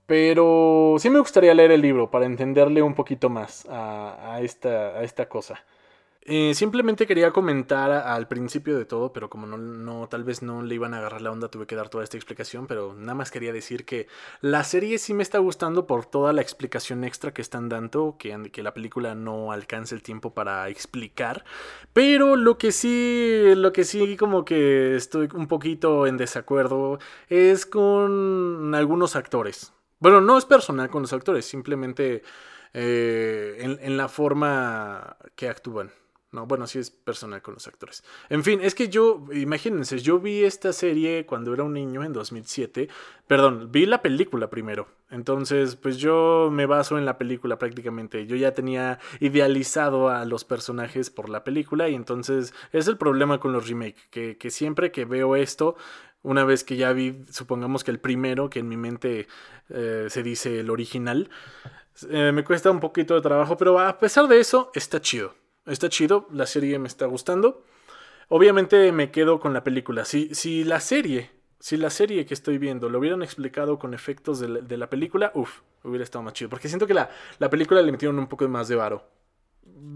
pero 0.06 0.96
sí 1.00 1.10
me 1.10 1.20
gustaría 1.20 1.54
leer 1.54 1.72
el 1.72 1.82
libro 1.82 2.10
para 2.10 2.26
entenderle 2.26 2.82
un 2.82 2.94
poquito 2.96 3.30
más 3.30 3.68
a, 3.70 4.40
esta, 4.42 4.98
a 4.98 5.04
esta 5.04 5.28
cosa. 5.28 5.64
Eh, 6.30 6.54
simplemente 6.56 7.08
quería 7.08 7.32
comentar 7.32 7.90
al 7.90 8.28
principio 8.28 8.78
de 8.78 8.84
todo, 8.84 9.14
pero 9.14 9.30
como 9.30 9.48
no, 9.48 9.58
no, 9.58 10.10
tal 10.10 10.26
vez 10.26 10.42
no 10.42 10.62
le 10.62 10.76
iban 10.76 10.94
a 10.94 10.98
agarrar 10.98 11.22
la 11.22 11.32
onda, 11.32 11.48
tuve 11.48 11.68
que 11.68 11.76
dar 11.78 11.88
toda 11.88 12.04
esta 12.04 12.18
explicación, 12.18 12.68
pero 12.68 12.94
nada 12.94 13.16
más 13.16 13.32
quería 13.32 13.54
decir 13.54 13.86
que 13.86 14.08
la 14.42 14.66
serie 14.66 14.98
sí 14.98 15.14
me 15.14 15.24
está 15.24 15.38
gustando 15.38 15.88
por 15.88 16.06
toda 16.06 16.34
la 16.34 16.42
explicación 16.42 17.06
extra 17.06 17.34
que 17.34 17.42
están 17.42 17.70
dando, 17.70 18.18
que, 18.20 18.52
que 18.52 18.62
la 18.62 18.74
película 18.74 19.16
no 19.16 19.54
alcanza 19.54 19.96
el 19.96 20.04
tiempo 20.04 20.34
para 20.34 20.68
explicar, 20.68 21.46
pero 21.94 22.36
lo 22.36 22.58
que 22.58 22.74
sí, 22.74 23.44
lo 23.56 23.72
que 23.72 23.86
sí 23.86 24.18
como 24.18 24.44
que 24.44 24.98
estoy 24.98 25.30
un 25.34 25.48
poquito 25.48 26.08
en 26.08 26.18
desacuerdo 26.18 27.00
es 27.30 27.66
con 27.66 28.76
algunos 28.76 29.16
actores. 29.16 29.72
Bueno, 30.00 30.20
no 30.20 30.38
es 30.38 30.44
personal 30.44 30.90
con 30.90 31.04
los 31.04 31.14
actores, 31.14 31.46
simplemente 31.46 32.22
eh, 32.74 33.56
en, 33.60 33.80
en 33.82 33.96
la 33.96 34.10
forma 34.10 35.16
que 35.38 35.48
actúan. 35.48 35.90
No, 36.30 36.46
bueno, 36.46 36.68
sí 36.68 36.78
es 36.80 36.92
personal 36.92 37.42
con 37.42 37.54
los 37.54 37.68
actores. 37.68 38.04
En 38.30 38.44
fin, 38.44 38.60
es 38.62 38.76
que 38.76 38.90
yo, 38.90 39.26
imagínense, 39.32 40.00
yo 40.00 40.20
vi 40.20 40.44
esta 40.44 40.74
serie 40.74 41.26
cuando 41.26 41.54
era 41.54 41.64
un 41.64 41.74
niño 41.74 42.04
en 42.04 42.12
2007. 42.12 42.90
Perdón, 43.28 43.72
vi 43.72 43.86
la 43.86 44.02
película 44.02 44.50
primero. 44.50 44.90
Entonces, 45.10 45.78
pues 45.78 45.98
yo 45.98 46.50
me 46.52 46.66
baso 46.66 46.98
en 46.98 47.06
la 47.06 47.18
película 47.18 47.58
prácticamente. 47.58 48.28
Yo 48.28 48.36
ya 48.36 48.54
tenía 48.54 49.00
idealizado 49.22 50.10
a 50.10 50.26
los 50.26 50.44
personajes 50.44 51.10
por 51.10 51.30
la 51.30 51.46
película 51.46 51.88
y 51.88 51.96
entonces 51.96 52.54
es 52.74 52.90
el 52.90 52.98
problema 52.98 53.40
con 53.40 53.54
los 53.54 53.70
remakes. 53.70 54.08
Que, 54.10 54.38
que 54.38 54.52
siempre 54.52 54.92
que 54.92 55.06
veo 55.06 55.38
esto, 55.38 55.78
una 56.24 56.44
vez 56.44 56.66
que 56.66 56.76
ya 56.76 56.92
vi, 56.92 57.24
supongamos 57.32 57.86
que 57.86 57.92
el 57.92 58.02
primero, 58.02 58.50
que 58.50 58.60
en 58.60 58.68
mi 58.68 58.76
mente 58.76 59.28
eh, 59.70 60.08
se 60.10 60.24
dice 60.24 60.60
el 60.60 60.70
original, 60.70 61.30
eh, 62.10 62.32
me 62.34 62.44
cuesta 62.44 62.70
un 62.70 62.82
poquito 62.82 63.16
de 63.16 63.22
trabajo, 63.22 63.56
pero 63.56 63.80
a 63.80 63.98
pesar 63.98 64.28
de 64.28 64.42
eso, 64.42 64.72
está 64.74 65.00
chido. 65.00 65.47
Está 65.68 65.90
chido, 65.90 66.28
la 66.32 66.46
serie 66.46 66.80
me 66.80 66.88
está 66.88 67.06
gustando. 67.06 67.64
Obviamente 68.30 68.92
me 68.92 69.12
quedo 69.12 69.40
con 69.40 69.54
la 69.54 69.64
película. 69.64 70.06
Si, 70.06 70.34
si 70.34 70.64
la 70.64 70.80
serie, 70.80 71.30
si 71.60 71.78
la 71.78 71.90
serie 71.90 72.26
que 72.26 72.34
estoy 72.34 72.58
viendo 72.58 72.90
lo 72.90 73.00
hubieran 73.00 73.22
explicado 73.22 73.78
con 73.78 73.94
efectos 73.94 74.40
de 74.40 74.78
la, 74.78 74.90
película, 74.90 75.32
uff, 75.34 75.60
hubiera 75.84 76.04
estado 76.04 76.24
más 76.24 76.34
chido. 76.34 76.50
Porque 76.50 76.70
siento 76.70 76.88
que 76.88 76.94
la, 76.94 77.10
la 77.40 77.50
película 77.50 77.82
le 77.82 77.92
metieron 77.92 78.18
un 78.18 78.28
poco 78.28 78.48
más 78.48 78.68
de 78.68 78.76
varo. 78.76 79.04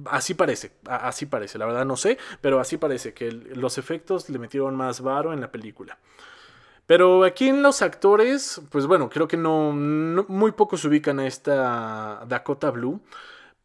Así 0.06 0.34
parece, 0.34 0.74
así 0.86 1.26
parece, 1.26 1.58
la 1.58 1.66
verdad 1.66 1.86
no 1.86 1.96
sé, 1.96 2.18
pero 2.40 2.60
así 2.60 2.78
parece 2.78 3.14
que 3.14 3.32
los 3.32 3.78
efectos 3.78 4.30
le 4.30 4.38
metieron 4.38 4.76
más 4.76 5.02
varo 5.02 5.34
en 5.34 5.42
la 5.42 5.52
película. 5.52 5.98
Pero 6.86 7.24
aquí 7.24 7.48
en 7.48 7.62
los 7.62 7.82
actores, 7.82 8.62
pues 8.70 8.86
bueno, 8.86 9.10
creo 9.10 9.28
que 9.28 9.38
no, 9.38 9.74
no 9.74 10.26
muy 10.28 10.52
pocos 10.52 10.84
ubican 10.86 11.20
a 11.20 11.28
esta 11.28 12.26
Dakota 12.28 12.70
Blue. 12.70 13.02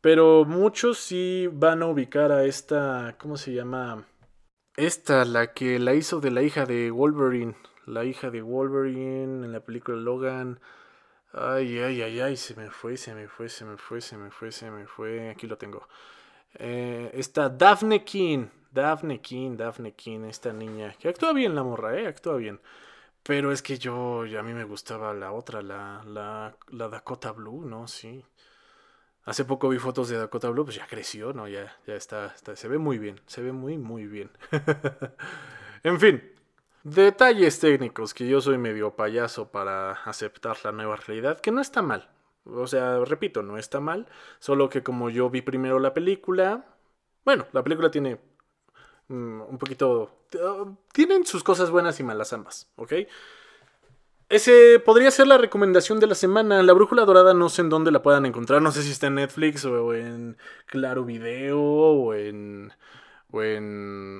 Pero 0.06 0.44
muchos 0.44 0.98
sí 0.98 1.48
van 1.52 1.82
a 1.82 1.86
ubicar 1.86 2.30
a 2.30 2.44
esta, 2.44 3.16
¿cómo 3.18 3.36
se 3.36 3.52
llama? 3.52 4.06
esta, 4.76 5.24
la 5.24 5.52
que 5.52 5.80
la 5.80 5.94
hizo 5.94 6.20
de 6.20 6.30
la 6.30 6.42
hija 6.42 6.64
de 6.64 6.92
Wolverine. 6.92 7.56
La 7.86 8.04
hija 8.04 8.30
de 8.30 8.40
Wolverine 8.40 9.44
en 9.44 9.50
la 9.50 9.58
película 9.58 9.96
Logan. 9.96 10.60
Ay, 11.32 11.80
ay, 11.80 12.02
ay, 12.02 12.20
ay, 12.20 12.36
se 12.36 12.54
me 12.54 12.70
fue, 12.70 12.96
se 12.96 13.16
me 13.16 13.26
fue, 13.26 13.48
se 13.48 13.64
me 13.64 13.76
fue, 13.78 14.00
se 14.00 14.16
me 14.16 14.30
fue, 14.30 14.52
se 14.52 14.70
me 14.70 14.86
fue. 14.86 15.28
Aquí 15.28 15.48
lo 15.48 15.58
tengo. 15.58 15.88
Eh, 16.54 17.10
está 17.12 17.48
Daphne 17.48 18.04
King. 18.04 18.46
Daphne 18.70 19.20
King, 19.20 19.56
Daphne 19.56 19.96
King, 19.96 20.20
esta 20.26 20.52
niña. 20.52 20.94
Que 21.00 21.08
actúa 21.08 21.32
bien 21.32 21.56
la 21.56 21.64
morra, 21.64 21.98
¿eh? 21.98 22.06
Actúa 22.06 22.36
bien. 22.36 22.60
Pero 23.24 23.50
es 23.50 23.60
que 23.60 23.76
yo, 23.76 24.20
a 24.20 24.42
mí 24.44 24.54
me 24.54 24.62
gustaba 24.62 25.12
la 25.14 25.32
otra, 25.32 25.62
la, 25.62 26.04
la, 26.06 26.56
la 26.68 26.88
Dakota 26.88 27.32
Blue, 27.32 27.64
¿no? 27.64 27.88
Sí. 27.88 28.24
Hace 29.26 29.44
poco 29.44 29.68
vi 29.68 29.78
fotos 29.78 30.08
de 30.08 30.16
Dakota 30.16 30.48
Blue, 30.50 30.64
pues 30.64 30.76
ya 30.76 30.86
creció, 30.86 31.32
¿no? 31.32 31.48
Ya, 31.48 31.76
ya 31.84 31.96
está, 31.96 32.26
está 32.26 32.54
se 32.54 32.68
ve 32.68 32.78
muy 32.78 32.96
bien, 32.98 33.20
se 33.26 33.42
ve 33.42 33.50
muy, 33.50 33.76
muy 33.76 34.06
bien. 34.06 34.30
en 35.82 35.98
fin, 35.98 36.22
detalles 36.84 37.58
técnicos, 37.58 38.14
que 38.14 38.28
yo 38.28 38.40
soy 38.40 38.56
medio 38.56 38.94
payaso 38.94 39.50
para 39.50 39.90
aceptar 40.04 40.56
la 40.62 40.70
nueva 40.70 40.94
realidad, 40.94 41.40
que 41.40 41.50
no 41.50 41.60
está 41.60 41.82
mal. 41.82 42.08
O 42.44 42.68
sea, 42.68 43.04
repito, 43.04 43.42
no 43.42 43.58
está 43.58 43.80
mal, 43.80 44.06
solo 44.38 44.68
que 44.68 44.84
como 44.84 45.10
yo 45.10 45.28
vi 45.28 45.42
primero 45.42 45.80
la 45.80 45.92
película, 45.92 46.64
bueno, 47.24 47.46
la 47.50 47.64
película 47.64 47.90
tiene 47.90 48.20
mm, 49.08 49.40
un 49.40 49.58
poquito... 49.58 50.20
tienen 50.92 51.26
sus 51.26 51.42
cosas 51.42 51.70
buenas 51.70 51.98
y 51.98 52.04
malas 52.04 52.32
ambas, 52.32 52.70
¿ok? 52.76 52.92
Ese 54.28 54.80
podría 54.84 55.12
ser 55.12 55.28
la 55.28 55.38
recomendación 55.38 56.00
de 56.00 56.08
la 56.08 56.16
semana. 56.16 56.60
La 56.64 56.72
brújula 56.72 57.04
dorada 57.04 57.32
no 57.32 57.48
sé 57.48 57.62
en 57.62 57.68
dónde 57.68 57.92
la 57.92 58.02
puedan 58.02 58.26
encontrar. 58.26 58.60
No 58.60 58.72
sé 58.72 58.82
si 58.82 58.90
está 58.90 59.06
en 59.06 59.14
Netflix 59.16 59.64
o 59.64 59.94
en 59.94 60.36
Claro 60.66 61.04
Video 61.04 61.60
o 61.60 62.12
en, 62.12 62.72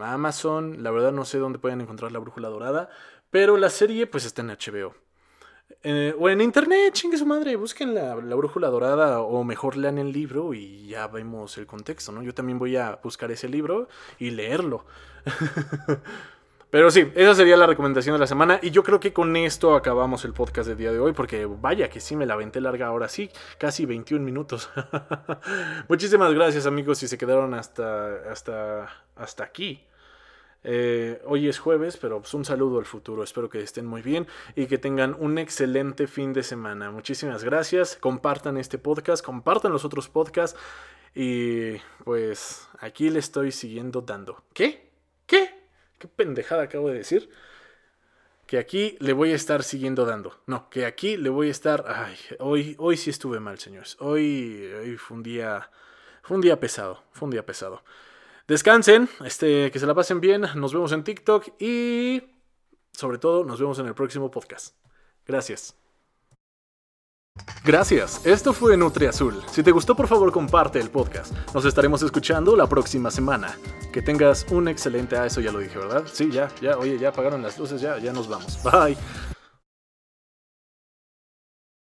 Amazon. 0.03 0.83
La 0.85 0.93
verdad 0.93 1.11
no 1.11 1.25
sé 1.25 1.39
dónde 1.39 1.59
pueden 1.59 1.81
encontrar 1.81 2.13
la 2.13 2.21
brújula 2.21 2.49
dorada. 2.49 2.89
Pero 3.31 3.57
la 3.57 3.69
serie 3.69 4.07
pues 4.07 4.25
está 4.25 4.43
en 4.43 4.49
HBO. 4.51 4.95
Eh, 5.83 6.15
o 6.17 6.29
en 6.29 6.41
internet, 6.41 6.93
chingue 6.93 7.19
su 7.19 7.27
madre, 7.27 7.57
busquen 7.57 7.93
la, 7.93 8.15
la, 8.15 8.37
brújula 8.37 8.69
dorada 8.69 9.21
o 9.21 9.43
mejor 9.43 9.77
lean 9.77 9.99
el 9.99 10.13
libro 10.13 10.55
y 10.55 10.87
ya 10.87 11.09
vemos 11.09 11.59
el 11.59 11.67
contexto, 11.67 12.13
¿no? 12.13 12.23
Yo 12.23 12.33
también 12.33 12.61
voy 12.61 12.77
a 12.77 13.01
buscar 13.03 13.33
ese 13.33 13.49
libro 13.49 13.89
y 14.21 14.31
leerlo. 14.31 14.85
Pero 16.71 16.91
sí, 16.91 17.11
esa 17.15 17.35
sería 17.35 17.57
la 17.57 17.67
recomendación 17.67 18.15
de 18.15 18.19
la 18.19 18.27
semana. 18.27 18.59
Y 18.63 18.71
yo 18.71 18.83
creo 18.83 18.99
que 18.99 19.13
con 19.13 19.37
esto 19.37 19.75
acabamos 19.75 20.25
el 20.25 20.33
podcast 20.33 20.69
del 20.69 20.77
día 20.77 20.93
de 20.93 20.99
hoy. 20.99 21.13
Porque 21.13 21.47
vaya 21.47 21.89
que 21.89 22.01
sí 22.01 22.17
me 22.17 22.27
la 22.27 22.35
aventé 22.35 22.61
larga 22.61 22.87
ahora 22.87 23.09
sí. 23.09 23.31
Casi 23.59 23.87
21 23.87 24.25
minutos. 24.25 24.71
Muchísimas 25.89 26.35
gracias 26.35 26.67
amigos 26.67 26.99
si 26.99 27.09
se 27.09 27.19
quedaron 27.19 27.55
hasta, 27.55 28.31
hasta, 28.31 28.89
hasta 29.15 29.45
aquí. 29.45 29.87
Eh, 30.69 31.23
hoy 31.27 31.49
es 31.49 31.61
jueves, 31.61 31.97
pero 31.97 32.19
pues 32.19 32.35
un 32.35 32.45
saludo 32.45 32.81
al 32.81 32.87
futuro. 32.87 33.23
Espero 33.23 33.49
que 33.49 33.61
estén 33.61 33.87
muy 33.87 34.03
bien 34.03 34.27
y 34.57 34.67
que 34.67 34.79
tengan 34.79 35.17
un 35.21 35.39
excelente 35.39 36.09
fin 36.09 36.33
de 36.33 36.43
semana. 36.43 36.91
Muchísimas 36.91 37.45
gracias. 37.45 37.97
Compartan 38.01 38.57
este 38.57 38.77
podcast, 38.77 39.25
compartan 39.25 39.71
los 39.71 39.85
otros 39.85 40.09
podcasts. 40.09 40.59
Y 41.15 41.77
pues 42.05 42.69
aquí 42.81 43.09
le 43.09 43.21
estoy 43.21 43.53
siguiendo 43.53 44.03
dando. 44.03 44.43
¿Qué? 44.53 44.91
¿Qué? 45.27 45.66
¿Qué 45.99 46.09
pendejada 46.09 46.65
acabo 46.65 46.89
de 46.89 46.99
decir? 46.99 47.31
Que 48.47 48.59
aquí 48.59 48.97
le 49.01 49.13
voy 49.13 49.33
a 49.33 49.35
estar 49.35 49.63
siguiendo 49.63 50.05
dando. 50.05 50.41
No, 50.47 50.69
que 50.71 50.87
aquí 50.87 51.17
le 51.17 51.31
voy 51.31 51.49
a 51.49 51.51
estar. 51.51 51.85
Ay, 51.89 52.17
hoy, 52.39 52.77
hoy 52.79 52.97
sí 52.97 53.11
estuve 53.11 53.41
mal, 53.41 53.59
señores. 53.59 53.97
Hoy, 54.01 54.71
hoy 54.79 54.97
fue 54.97 55.17
un 55.17 55.23
día. 55.23 55.71
Fue 56.23 56.37
un 56.37 56.41
día 56.41 56.61
pesado. 56.61 57.03
Fue 57.13 57.27
un 57.27 57.31
día 57.31 57.45
pesado. 57.45 57.83
Descansen, 58.47 59.09
este, 59.25 59.71
que 59.73 59.79
se 59.79 59.87
la 59.87 59.95
pasen 59.95 60.21
bien. 60.21 60.45
Nos 60.55 60.73
vemos 60.73 60.93
en 60.93 61.03
TikTok 61.03 61.61
y. 61.61 62.23
Sobre 62.93 63.19
todo, 63.19 63.45
nos 63.45 63.61
vemos 63.61 63.79
en 63.79 63.87
el 63.87 63.95
próximo 63.95 64.31
podcast. 64.31 64.75
Gracias. 65.27 65.86
Gracias, 67.65 68.25
esto 68.25 68.53
fue 68.53 68.77
Nutri 68.77 69.07
Azul. 69.07 69.43
Si 69.51 69.63
te 69.63 69.73
gustó, 69.73 69.97
por 69.97 70.07
favor, 70.07 70.31
comparte 70.31 70.79
el 70.79 70.89
podcast. 70.89 71.35
Nos 71.53 71.65
estaremos 71.65 72.01
escuchando 72.03 72.55
la 72.55 72.69
próxima 72.69 73.11
semana. 73.11 73.57
Que 73.93 74.03
tengas 74.03 74.47
un 74.51 74.69
excelente. 74.69 75.17
Ah, 75.17 75.27
eso 75.27 75.41
ya 75.41 75.51
lo 75.51 75.59
dije, 75.59 75.79
¿verdad? 75.79 76.05
Sí, 76.13 76.31
ya, 76.31 76.49
ya, 76.61 76.77
oye, 76.79 76.99
ya 76.99 77.09
apagaron 77.09 77.43
las 77.43 77.59
luces, 77.59 77.81
ya, 77.81 77.99
ya 77.99 78.13
nos 78.13 78.29
vamos. 78.29 78.59
Bye. 78.63 78.97